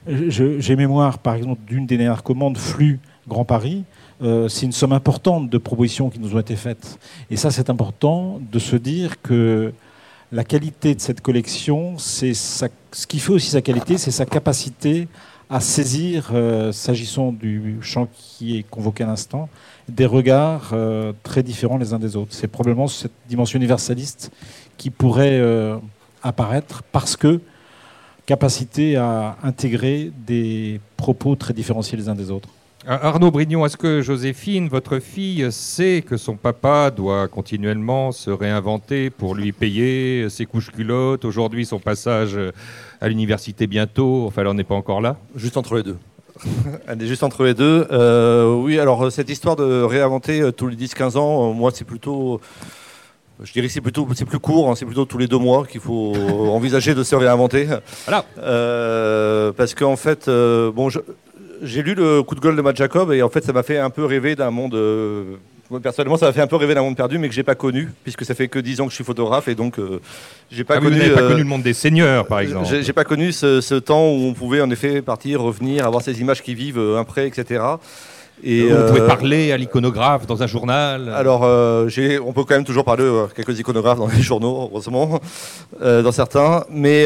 [0.07, 3.83] j'ai mémoire, par exemple, d'une des dernières commandes, Flux Grand Paris.
[4.21, 6.99] Euh, c'est une somme importante de propositions qui nous ont été faites.
[7.29, 9.73] Et ça, c'est important de se dire que
[10.31, 12.67] la qualité de cette collection, c'est ce
[13.07, 15.07] qui fait aussi sa qualité, c'est sa capacité
[15.49, 19.49] à saisir, euh, s'agissant du champ qui est convoqué à l'instant,
[19.89, 22.33] des regards euh, très différents les uns des autres.
[22.33, 24.31] C'est probablement cette dimension universaliste
[24.77, 25.41] qui pourrait
[26.21, 27.39] apparaître parce que
[28.25, 32.49] capacité à intégrer des propos très différenciés les uns des autres.
[32.87, 39.09] Arnaud Brignon, est-ce que Joséphine, votre fille, sait que son papa doit continuellement se réinventer
[39.09, 42.37] pour lui payer ses couches culottes, aujourd'hui son passage
[43.01, 45.97] à l'université bientôt, enfin elle n'en est pas encore là Juste entre les deux.
[46.87, 47.87] Elle est juste entre les deux.
[47.91, 51.85] Euh, oui, alors cette histoire de réinventer euh, tous les 10-15 ans, euh, moi c'est
[51.85, 52.41] plutôt
[53.43, 55.65] je dirais que c'est plutôt c'est plus court, hein, c'est plutôt tous les deux mois
[55.65, 56.13] qu'il faut
[56.51, 57.67] envisager de se réinventer.
[58.05, 58.25] Voilà.
[58.39, 60.89] Euh, parce qu'en fait, euh, bon,
[61.61, 63.77] j'ai lu le coup de gueule de Matt Jacob et en fait, ça m'a fait
[63.77, 64.75] un peu rêver d'un monde.
[65.71, 67.55] Euh, personnellement, ça m'a fait un peu rêver d'un monde perdu, mais que j'ai pas
[67.55, 69.79] connu, puisque ça fait que 10 ans que je suis photographe et donc
[70.51, 70.99] j'ai pas ah, connu.
[71.09, 72.67] Pas connu le monde des seigneurs, par exemple.
[72.81, 76.21] J'ai pas connu ce, ce, temps où on pouvait en effet partir, revenir, avoir ces
[76.21, 77.77] images qui vivent après, etc.
[78.43, 81.89] Et Vous pouvez euh, parler à l'iconographe dans un journal Alors, euh,
[82.25, 85.19] on peut quand même toujours parler à euh, quelques iconographes dans les journaux, heureusement,
[85.81, 86.65] dans certains.
[86.69, 87.05] Mais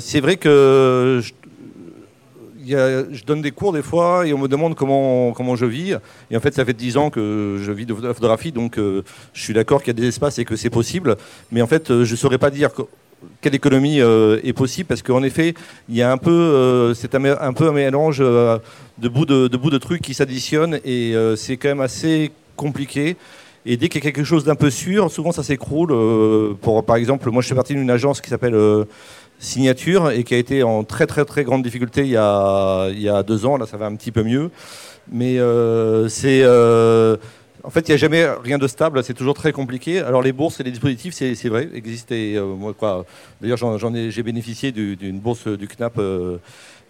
[0.00, 1.32] c'est vrai que je,
[2.70, 5.96] je, donne des cours des fois et on me demande comment, comment je vis.
[6.30, 9.02] Et en fait, ça fait 10 ans que je vis de la photographie, donc je
[9.34, 11.16] suis d'accord qu'il y a des espaces et que c'est possible.
[11.52, 12.70] Mais en fait, je ne saurais pas dire
[13.40, 15.54] quelle économie euh, est possible parce qu'en effet
[15.88, 18.58] il y a un peu euh, c'est un, peu un mélange euh,
[18.98, 23.16] de bouts de, de, de trucs qui s'additionnent et c'est quand même assez compliqué
[23.66, 25.94] et dès qu'il y a quelque chose d'un peu sûr souvent ça s'écroule
[26.86, 28.56] par exemple moi je fais partie d'une agence qui s'appelle
[29.40, 33.00] Signature et qui a été en très très très grande difficulté il y a, il
[33.00, 34.50] y a deux ans là ça va un petit peu mieux
[35.10, 35.38] mais
[36.08, 36.44] c'est
[37.62, 40.00] en fait, il n'y a jamais rien de stable, c'est toujours très compliqué.
[40.00, 42.14] Alors les bourses et les dispositifs, c'est vrai, existent.
[42.14, 43.04] Euh, quoi.
[43.40, 46.38] D'ailleurs, j'en ai, j'ai bénéficié d'une bourse du CNAP euh,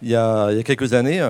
[0.02, 1.28] il, y a, y a, quelques années.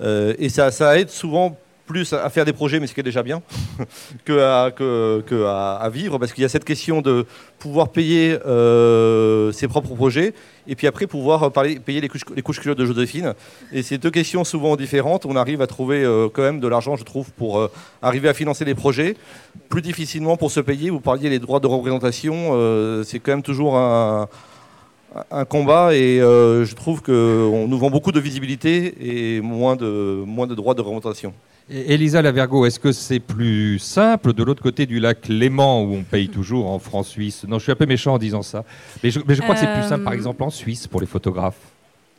[0.00, 1.56] Euh, et ça, ça aide souvent
[1.88, 3.42] plus à faire des projets, mais ce qui est déjà bien,
[4.24, 7.24] que, à, vivre, parce qu'il y a cette question de
[7.58, 10.34] pouvoir payer euh, ses propres projets,
[10.68, 13.34] et puis après pouvoir payer les couches, les couches culottes de Joséphine.
[13.72, 16.94] Et ces deux questions souvent différentes, on arrive à trouver euh, quand même de l'argent,
[16.94, 17.70] je trouve, pour euh,
[18.02, 19.16] arriver à financer les projets.
[19.70, 23.76] Plus difficilement pour se payer, vous parliez des droits de représentation, c'est quand même toujours
[23.76, 24.28] un,
[25.30, 30.74] un combat et je trouve qu'on nous vend beaucoup de visibilité et moins de droits
[30.74, 31.34] de représentation.
[31.70, 36.02] Elisa Lavergo, est-ce que c'est plus simple de l'autre côté du lac Léman où on
[36.02, 38.64] paye toujours en francs suisses Non, je suis un peu méchant en disant ça.
[39.02, 41.58] Mais je, crois que c'est plus simple, par euh, exemple, en Suisse pour les photographes.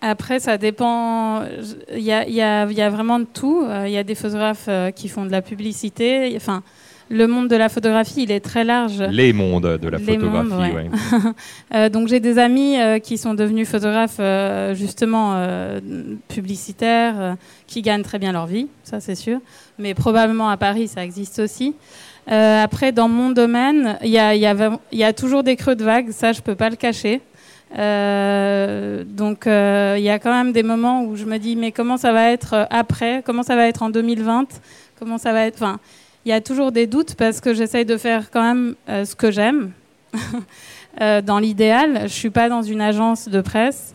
[0.01, 1.43] Après, ça dépend.
[1.95, 3.65] Il y a, vraiment de tout.
[3.65, 6.33] Euh, il y a des photographes euh, qui font de la publicité.
[6.35, 6.61] Enfin,
[7.09, 9.01] le monde de la photographie, il est très large.
[9.09, 11.89] Les mondes de la photographie, oui.
[11.91, 14.21] donc j'ai des amis qui sont devenus photographes
[14.75, 15.41] justement
[16.27, 17.35] publicitaires,
[17.67, 19.39] qui gagnent très bien leur vie, ça c'est sûr.
[19.77, 21.73] Mais probablement à Paris, ça existe aussi.
[22.27, 26.41] après, dans mon domaine, il y, y a, toujours des creux de vagues, ça je
[26.41, 27.21] peux pas le cacher.
[27.77, 31.71] Euh, donc euh, il y a quand même des moments où je me dis mais
[31.71, 33.21] comment ça va être après?
[33.23, 34.47] Comment ça va être en 2020
[34.97, 35.79] Comment ça va être Enfin,
[36.25, 39.15] il y a toujours des doutes parce que j'essaye de faire quand même euh, ce
[39.15, 39.71] que j'aime.
[40.99, 43.93] dans l'idéal, je suis pas dans une agence de presse.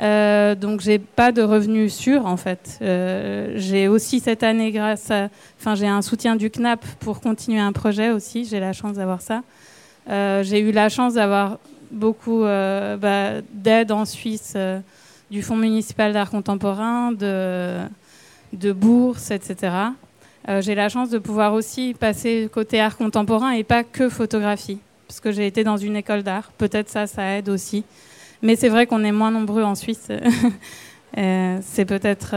[0.00, 2.78] Euh, donc j'ai pas de revenus sûrs en fait.
[2.80, 7.72] j'ai aussi cette année grâce à, enfin j'ai un soutien du CNAP pour continuer un
[7.72, 8.44] projet aussi.
[8.44, 9.42] J'ai la chance d'avoir ça.
[10.08, 11.58] j'ai eu la chance d'avoir
[11.90, 14.80] beaucoup euh, bah, d'aide en Suisse euh,
[15.30, 19.72] du Fonds municipal d'art contemporain, de bourses, etc.
[20.48, 24.78] Euh, j'ai la chance de pouvoir aussi passer côté art contemporain et pas que photographie,
[25.08, 26.50] parce que j'ai été dans une école d'art.
[26.56, 27.84] Peut-être ça, ça aide aussi.
[28.42, 30.08] Mais c'est vrai qu'on est moins nombreux en Suisse.
[31.16, 32.36] c'est peut-être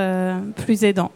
[0.63, 1.11] plus aidant.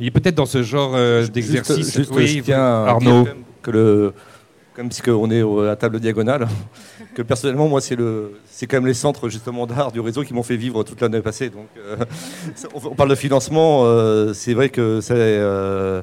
[0.00, 0.96] Il est peut-être dans ce genre
[1.28, 2.00] d'exercice.
[2.10, 3.28] oui, Arnaud.
[3.62, 4.14] Que le,
[4.74, 6.48] comme puisqu'on est à table diagonale,
[7.14, 7.96] que personnellement, moi, c'est
[8.66, 11.50] quand même les centres justement d'art du réseau qui m'ont fait vivre toute l'année passée.
[11.50, 11.96] Donc, euh,
[12.74, 16.02] on parle de financement, euh, c'est vrai que c'est, euh,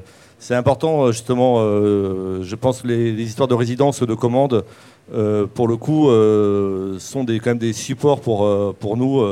[0.50, 1.56] important justement.
[1.60, 4.64] je pense les, les histoires de résidence, de commandes,
[5.54, 6.08] pour le coup,
[6.98, 9.22] sont des, quand même des supports pour pour nous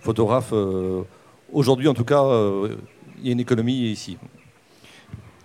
[0.00, 0.54] photographes.
[1.52, 2.24] Aujourd'hui, en tout cas,
[3.20, 4.16] il y a une économie ici.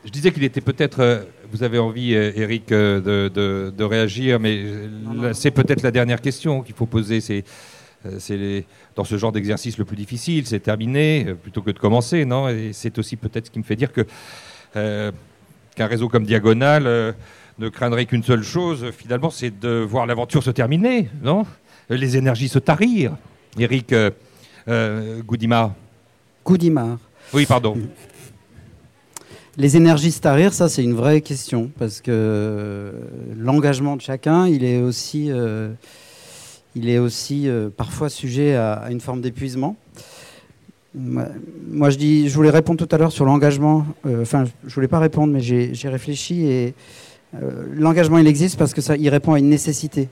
[0.05, 4.63] Je disais qu'il était peut-être vous avez envie, euh, Eric, euh, de, réagir, mais
[5.33, 7.21] c'est peut-être la dernière question qu'il faut poser.
[7.21, 7.45] C'est
[8.05, 8.61] euh,
[8.95, 12.49] dans ce genre d'exercice le plus difficile, c'est terminé plutôt que de commencer, non?
[12.49, 14.05] Et c'est aussi peut-être ce qui me fait dire que
[15.75, 17.15] qu'un réseau comme Diagonal
[17.59, 21.45] ne craindrait qu'une seule chose, finalement, c'est de voir l'aventure se terminer, non?
[21.89, 23.15] Les énergies se tarir.
[23.59, 23.93] Eric
[24.67, 25.73] Goudimard.
[26.43, 26.97] Goudimard.
[27.31, 27.77] Oui, pardon.
[29.55, 32.91] Les énergies starir, ça c'est une vraie question parce que
[33.37, 35.69] l'engagement de chacun, il est aussi, euh,
[36.75, 39.75] il est aussi euh, parfois sujet à, une forme d'épuisement.
[40.95, 43.85] Moi, je dis, je voulais répondre tout à l'heure sur l'engagement.
[44.07, 46.73] Euh, enfin, je voulais pas répondre, mais j'ai réfléchi et
[47.73, 50.09] l'engagement il existe parce que ça, il répond à une nécessité.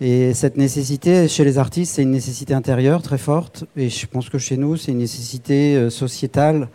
[0.00, 3.64] Et cette nécessité, chez les artistes, c'est une nécessité intérieure très forte.
[3.76, 6.68] Et je pense que chez nous, c'est une nécessité sociétale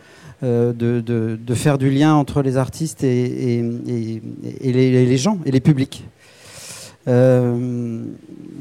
[0.44, 3.64] euh, de, faire du lien entre les artistes et,
[4.64, 6.04] les, gens et les publics.
[7.08, 8.04] Euh,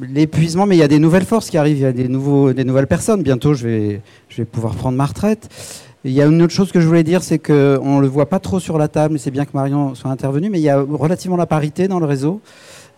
[0.08, 2.52] l'épuisement, mais il y a des nouvelles forces qui arrivent, il y a des, nouveaux,
[2.52, 3.22] des nouvelles personnes.
[3.22, 5.48] Bientôt, je vais, je vais pouvoir prendre ma retraite.
[6.04, 8.28] Il y a une autre chose que je voulais dire, c'est qu'on ne le voit
[8.28, 10.70] pas trop sur la table, mais c'est bien que Marion soit intervenue, mais il y
[10.70, 12.40] a relativement la parité dans le réseau.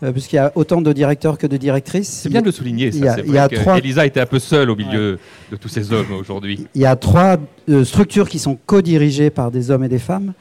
[0.05, 2.09] Euh, puisqu'il y a autant de directeurs que de directrices.
[2.09, 3.17] C'est bien de le souligner, ça.
[3.25, 3.79] Il y a, trois...
[3.79, 5.19] Elisa était un peu seule au milieu
[5.51, 6.69] de tous ces hommes aujourd'hui.
[6.77, 7.37] Il y a trois
[7.69, 10.35] euh, structures qui sont co-dirigées par des hommes et des femmes.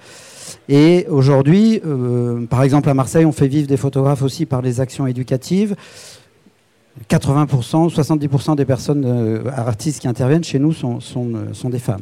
[0.69, 4.79] Et aujourd'hui, euh, par exemple à Marseille, on fait vivre des photographes aussi par les
[4.79, 5.75] actions éducatives.
[7.09, 12.01] 80%, 70% des personnes artistes qui interviennent chez nous sont, sont, sont des femmes.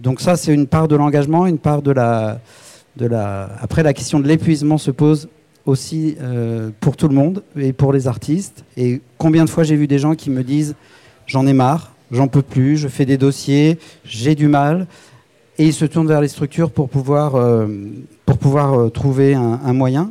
[0.00, 2.40] Donc ça, c'est une part de l'engagement, une part de la,
[2.96, 3.50] de la...
[3.60, 5.28] Après, la question de l'épuisement se pose
[5.66, 8.64] aussi euh, pour tout le monde et pour les artistes.
[8.76, 10.74] Et combien de fois j'ai vu des gens qui me disent
[11.26, 14.86] j'en ai marre, j'en peux plus, je fais des dossiers, j'ai du mal.
[15.58, 17.68] Et ils se tournent vers les structures pour pouvoir, euh,
[18.24, 20.10] pour pouvoir euh, trouver un, moyen,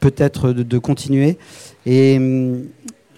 [0.00, 1.38] peut-être de, de, continuer.
[1.86, 2.64] Et hum,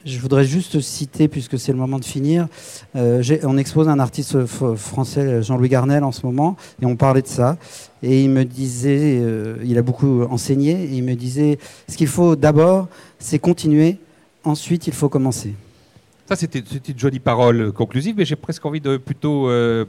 [0.06, 2.46] je voudrais juste citer, puisque c'est le moment de finir,
[2.94, 7.26] euh, on expose un artiste français, Jean-Louis Garnel, en ce moment, et on parlait de
[7.26, 7.58] ça.
[8.04, 12.06] Et il me disait, euh, il a beaucoup enseigné, et il me disait, ce qu'il
[12.06, 12.86] faut d'abord,
[13.18, 13.96] c'est continuer,
[14.44, 15.54] ensuite il faut commencer.
[16.28, 19.84] Ça, c'était une jolie parole conclusive, mais j'ai presque envie de plutôt euh,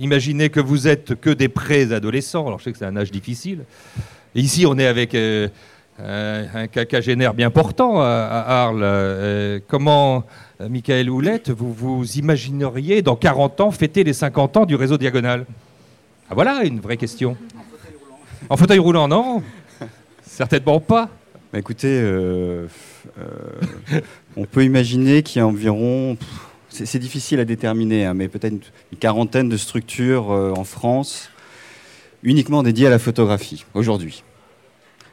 [0.00, 2.46] imaginer que vous êtes que des pré-adolescents.
[2.46, 3.64] Alors, je sais que c'est un âge difficile.
[4.34, 5.16] Ici, on est avec
[6.04, 8.82] un cacagénaire bien portant à, Arles.
[8.82, 10.24] Euh, comment,
[10.60, 14.96] euh, Michael Houlette, vous vous imagineriez dans 40 ans fêter les 50 ans du réseau
[14.96, 15.44] Diagonal
[16.30, 17.36] ah, Voilà une vraie question.
[18.48, 19.42] En fauteuil roulant, non
[20.22, 21.08] Certainement pas.
[21.52, 22.00] Bah, écoutez,
[24.36, 26.16] on peut imaginer qu'il y a environ,
[26.68, 28.52] c'est difficile à déterminer, hein, mais peut-être
[28.92, 31.30] une, quarantaine de structures en France
[32.22, 34.22] uniquement dédiées à la photographie aujourd'hui.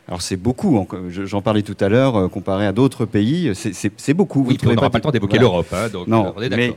[0.08, 4.46] Alors c'est beaucoup, j'en parlais tout à l'heure, euh, comparé à d'autres pays, c'est beaucoup.
[4.48, 5.68] Oui, on n'aura pas le temps d'évoquer l'Europe.
[5.74, 6.76] Hein, non, mais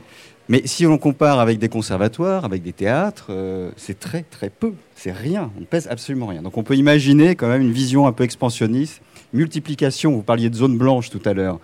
[0.49, 4.73] Mais si on compare avec des conservatoires, avec des théâtres, euh, c'est très très peu.
[4.95, 5.51] C'est rien.
[5.55, 6.41] On ne pèse absolument rien.
[6.41, 8.99] Donc on peut imaginer quand même une vision un peu expansionniste,
[9.31, 10.11] multiplication.
[10.11, 11.59] Vous parliez de zone blanche tout à l'heure.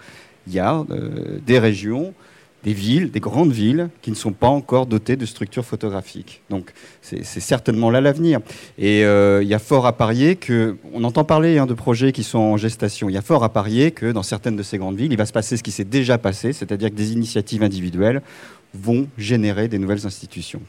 [0.45, 2.13] Il y a euh, des régions
[2.65, 6.41] des villes, des grandes villes, qui ne sont pas encore dotées de structures photographiques.
[6.49, 8.39] Donc c'est certainement là l'avenir.
[8.79, 12.11] Et euh, il y a fort à parier que, on entend parler hein, de projets
[12.11, 14.79] qui sont en gestation, il y a fort à parier que dans certaines de ces
[14.79, 17.61] grandes villes, il va se passer ce qui s'est déjà passé, c'est-à-dire que des initiatives
[17.61, 18.23] individuelles
[18.73, 20.61] vont générer des nouvelles institutions.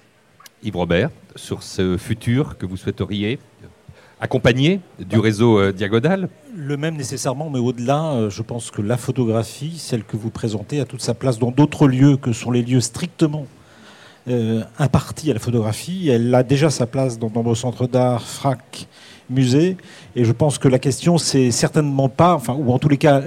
[0.62, 3.38] Yves Robert, sur ce futur que vous souhaiteriez
[4.20, 8.96] accompagné du réseau euh, Diagonal Le même nécessairement, mais au-delà, euh, je pense que la
[8.96, 12.62] photographie, celle que vous présentez, a toute sa place dans d'autres lieux que sont les
[12.62, 13.46] lieux strictement
[14.28, 16.08] euh, impartis à la photographie.
[16.08, 18.88] Elle a déjà sa place dans de nombreux centres d'art, frac,
[19.28, 19.76] musées.
[20.14, 23.22] Et je pense que la question, c'est certainement pas, enfin, ou en tous les cas,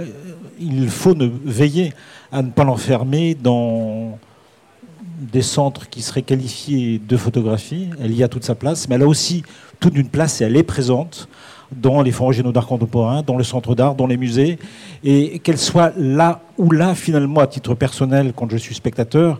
[0.59, 1.93] il faut ne, veiller
[2.31, 4.17] à ne pas l'enfermer dans
[5.19, 7.89] des centres qui seraient qualifiés de photographie.
[8.01, 9.43] Elle y a toute sa place, mais elle a aussi
[9.79, 11.27] toute une place et elle est présente
[11.71, 14.57] dans les fonds régionaux d'art contemporain, dans le centre d'art, dans les musées,
[15.03, 19.39] et qu'elle soit là ou là, finalement, à titre personnel, quand je suis spectateur,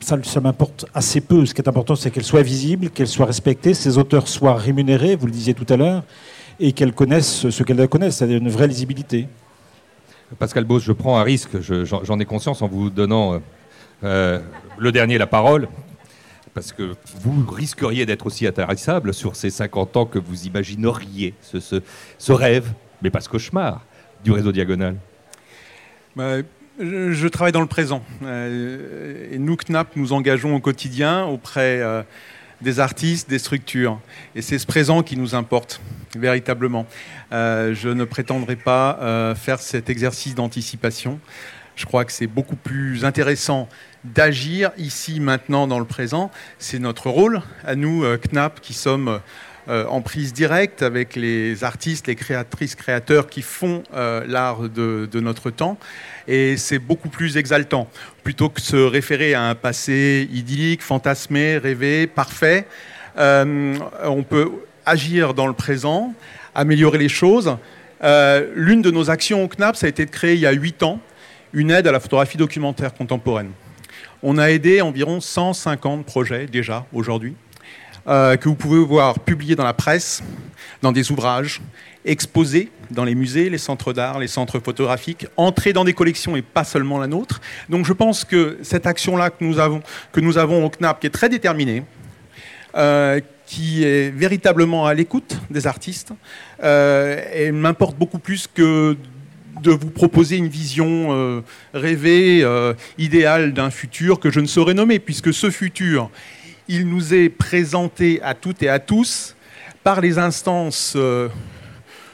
[0.00, 1.44] ça, m'importe assez peu.
[1.46, 5.16] Ce qui est important, c'est qu'elle soit visible, qu'elle soit respectée, ses auteurs soient rémunérés,
[5.16, 6.02] vous le disiez tout à l'heure,
[6.60, 9.26] et qu'elle connaissent ce qu'elle connaissent, c'est-à-dire une vraie lisibilité.
[10.38, 13.40] Pascal Bos, je prends un risque, j'en ai conscience en vous donnant
[14.04, 14.38] euh,
[14.78, 15.68] le dernier la parole
[16.54, 22.32] parce que vous risqueriez d'être aussi intarissable sur ces 50 ans que vous imagineriez ce,
[22.32, 23.84] rêve, mais pas ce cauchemar,
[24.24, 24.96] du réseau diagonal
[26.16, 26.38] bah,
[26.80, 28.02] je, travaille dans le présent.
[28.24, 32.02] Euh, et nous, CNAP, nous engageons au quotidien auprès euh,
[32.60, 34.00] des artistes, des structures.
[34.34, 35.80] Et c'est ce présent qui nous importe,
[36.16, 36.86] véritablement.
[37.30, 41.20] Je ne prétendrai pas faire cet exercice d'anticipation.
[41.78, 43.68] Je crois que c'est beaucoup plus intéressant
[44.02, 46.32] d'agir ici, maintenant, dans le présent.
[46.58, 49.20] C'est notre rôle, à nous, euh, CNAP, qui sommes
[49.68, 55.08] euh, en prise directe avec les artistes, les créatrices, créateurs qui font euh, l'art de,
[55.20, 55.78] notre temps.
[56.26, 57.88] Et c'est beaucoup plus exaltant.
[58.24, 62.66] Plutôt que se référer à un passé idyllique, fantasmé, rêvé, parfait,
[63.16, 64.50] on peut
[64.84, 66.12] agir dans le présent,
[66.56, 67.56] améliorer les choses.
[68.02, 70.82] L'une de nos actions au CNAP, ça a été de créer il y a huit
[70.82, 71.00] ans
[71.52, 73.50] une aide à la photographie documentaire contemporaine.
[74.22, 77.34] On a aidé environ 150 projets déjà aujourd'hui,
[78.06, 80.22] euh, que vous pouvez voir publiés dans la presse,
[80.82, 81.60] dans des ouvrages,
[82.04, 86.42] exposés dans les musées, les centres d'art, les centres photographiques, entrés dans des collections et
[86.42, 87.40] pas seulement la nôtre.
[87.68, 89.82] Donc je pense que cette action-là que nous avons,
[90.12, 91.84] que nous avons au CNAP, qui est très déterminée,
[92.76, 96.12] euh, qui est véritablement à l'écoute des artistes,
[96.62, 98.96] euh, elle m'importe beaucoup plus que
[99.62, 101.40] de vous proposer une vision euh,
[101.74, 106.10] rêvée, euh, idéale d'un futur que je ne saurais nommer, puisque ce futur,
[106.68, 109.34] il nous est présenté à toutes et à tous
[109.82, 111.28] par les instances euh,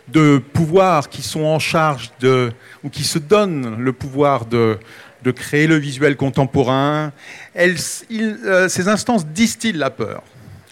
[0.09, 4.79] de pouvoir qui sont en charge de, ou qui se donnent le pouvoir de,
[5.23, 7.13] de créer le visuel contemporain.
[7.57, 10.23] Ces instances distillent la peur.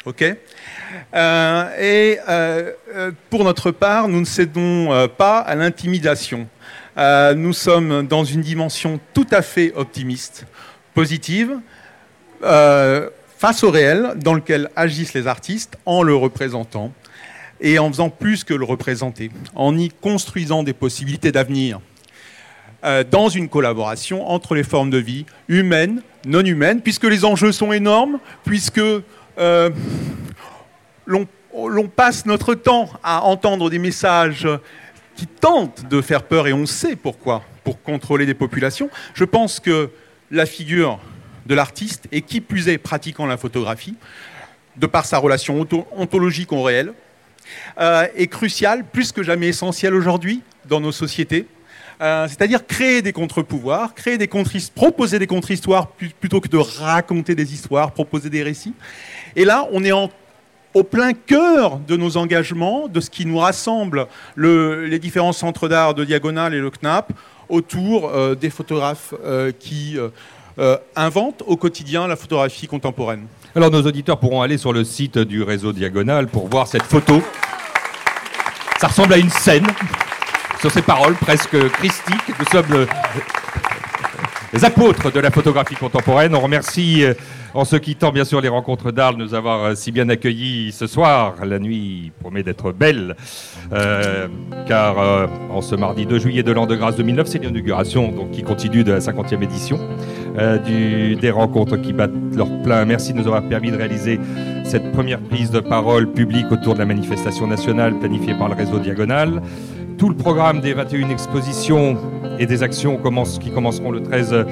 [0.04, 0.22] ok?
[1.80, 2.18] Et
[3.30, 6.46] pour notre part, nous ne cédons pas à l'intimidation.
[6.98, 10.46] Euh, nous sommes dans une dimension tout à fait optimiste,
[10.94, 11.58] positive,
[12.42, 16.92] euh, face au réel dans lequel agissent les artistes en le représentant
[17.60, 21.80] et en faisant plus que le représenter, en y construisant des possibilités d'avenir
[22.84, 27.52] euh, dans une collaboration entre les formes de vie humaines, non humaines, puisque les enjeux
[27.52, 28.80] sont énormes, puisque
[31.06, 31.26] l'on
[31.96, 34.46] passe notre temps à entendre des messages
[35.16, 38.90] qui tentent de faire peur, et on sait pourquoi, pour contrôler des populations.
[39.14, 39.90] Je pense que
[40.30, 40.98] la figure
[41.46, 43.96] de l'artiste, et qui plus est pratiquant la photographie,
[44.76, 46.92] de par sa relation ontologique au réel,
[47.78, 51.46] euh, est cruciale, plus que jamais essentielle aujourd'hui dans nos sociétés.
[52.00, 57.34] Euh, c'est-à-dire créer des contre-pouvoirs, créer des contre proposer des contre-histoires plutôt que de raconter
[57.34, 58.74] des histoires, proposer des récits.
[59.36, 60.10] Et là, on est en
[60.74, 64.06] au plein cœur de nos engagements, de ce qui nous rassemble
[64.36, 67.12] les différents centres d'art de Diagonale et le CNAP
[67.48, 69.98] autour euh, des photographes euh, qui
[70.58, 73.26] euh, inventent au quotidien la photographie contemporaine.
[73.54, 77.22] Alors nos auditeurs pourront aller sur le site du réseau Diagonale pour voir cette photo.
[78.80, 79.66] Ça ressemble à une scène,
[80.60, 82.38] sur ces paroles presque christiques.
[82.38, 82.86] Nous sommes
[84.52, 86.34] les apôtres de la photographie contemporaine.
[86.34, 87.04] On remercie
[87.54, 90.86] en se quittant, bien sûr, les rencontres d'Arles, nous avoir euh, si bien accueillis ce
[90.86, 91.34] soir.
[91.44, 93.14] La nuit promet d'être belle,
[93.72, 94.28] euh,
[94.66, 98.42] car euh, en ce mardi 2 juillet de l'an de grâce 2009, c'est l'inauguration qui
[98.42, 99.78] continue de la 50e édition.
[100.36, 102.84] des rencontres qui battent leur plein.
[102.84, 104.18] Merci de nous avoir permis de réaliser
[104.64, 108.78] cette première prise de parole publique autour de la manifestation nationale planifiée par le réseau
[108.78, 109.42] Diagonal.
[109.98, 111.98] Tout le programme des 21 expositions
[112.38, 112.98] et des actions
[113.40, 114.46] qui commenceront le 13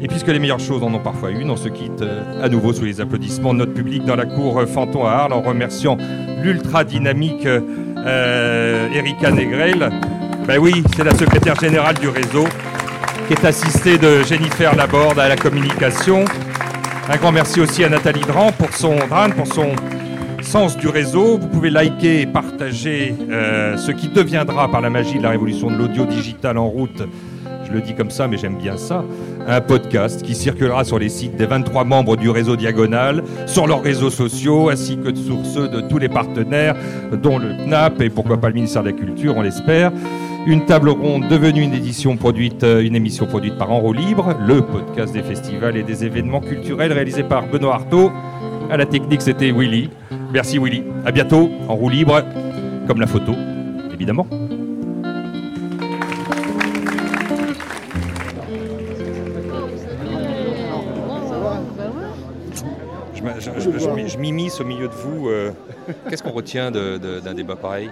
[0.00, 2.72] Et puisque les meilleures choses en ont parfois une, on se quitte euh, à nouveau
[2.72, 5.96] sous les applaudissements de notre public dans la cour Fanton à Arles en remerciant
[6.42, 9.92] l'ultra dynamique euh, Erika Negrel.
[10.46, 12.46] Ben oui, c'est la secrétaire générale du réseau
[13.26, 16.24] qui est assistée de Jennifer Laborde à la communication.
[17.08, 18.96] Un grand merci aussi à Nathalie Dran pour son,
[19.36, 19.70] pour son
[20.42, 21.38] sens du réseau.
[21.38, 25.70] Vous pouvez liker et partager euh, ce qui deviendra par la magie de la révolution
[25.70, 27.02] de l'audio digital en route.
[27.66, 29.04] Je le dis comme ça, mais j'aime bien ça.
[29.46, 33.82] Un podcast qui circulera sur les sites des 23 membres du réseau Diagonal, sur leurs
[33.82, 36.76] réseaux sociaux, ainsi que sur ceux de tous les partenaires,
[37.12, 39.92] dont le CNAP et pourquoi pas le ministère de la Culture, on l'espère.
[40.44, 44.60] Une table ronde devenue une édition produite, euh, une émission produite par En Libre, le
[44.60, 48.10] podcast des festivals et des événements culturels réalisé par Benoît Artaud.
[48.68, 49.88] À la technique, c'était Willy.
[50.32, 50.82] Merci Willy.
[51.06, 52.24] À bientôt en roue libre,
[52.88, 53.34] comme la photo,
[53.94, 54.26] évidemment.
[63.38, 65.28] Je, m'immisce au milieu de vous.
[65.28, 65.52] Euh,
[66.10, 67.90] qu'est-ce qu'on retient d'un débat pareil?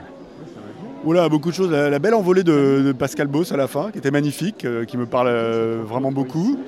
[1.03, 1.71] Oula, beaucoup de choses.
[1.71, 5.07] La, belle envolée de, Pascal Boss à la fin, qui était magnifique, euh, qui me
[5.07, 6.59] parle euh, vraiment beaucoup.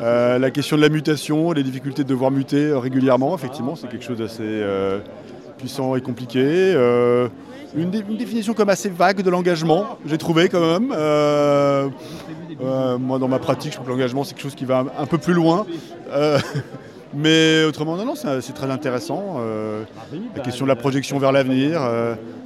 [0.00, 4.04] Euh, la question de la mutation, les difficultés de devoir muter régulièrement, effectivement, c'est quelque
[4.04, 4.62] chose d'assez
[5.56, 6.74] puissant et compliqué.
[7.74, 10.88] Une, définition comme assez vague de l'engagement, j'ai trouvé quand même.
[13.00, 15.16] moi, dans ma pratique, je trouve que l'engagement, c'est quelque chose qui va un, peu
[15.16, 15.64] plus loin.
[17.14, 19.38] mais autrement, non, non, c'est très intéressant.
[20.36, 21.80] la question de la projection vers l'avenir.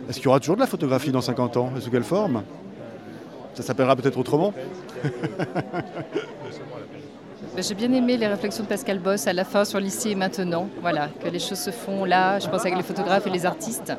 [0.08, 1.72] Est-ce qu'il y aura toujours de la photographie dans 50 ans?
[1.76, 2.42] Et sous quelle forme?
[3.56, 4.52] Ça s'appellera peut-être autrement
[5.02, 5.10] ben,
[7.56, 10.68] J'ai bien aimé les réflexions de Pascal Boss à la fin sur l'ici et maintenant.
[10.82, 13.94] Voilà, que les choses se font là, je pense avec les photographes et les artistes.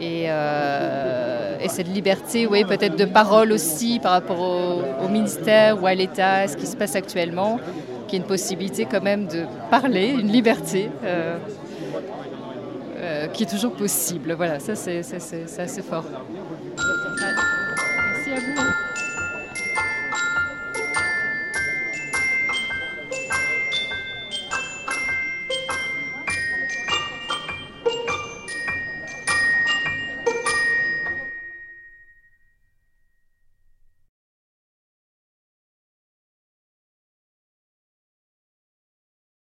[0.00, 5.94] Et, euh, cette liberté, oui, peut-être de parole aussi par rapport au, ministère ou à
[5.94, 7.60] l'État, ce qui se passe actuellement,
[8.08, 10.90] qui est une possibilité quand même de parler, une liberté.
[11.04, 11.38] Euh,
[12.96, 14.32] euh, qui est toujours possible.
[14.32, 16.04] Voilà, ça c'est assez fort.
[18.26, 18.97] Merci à vous.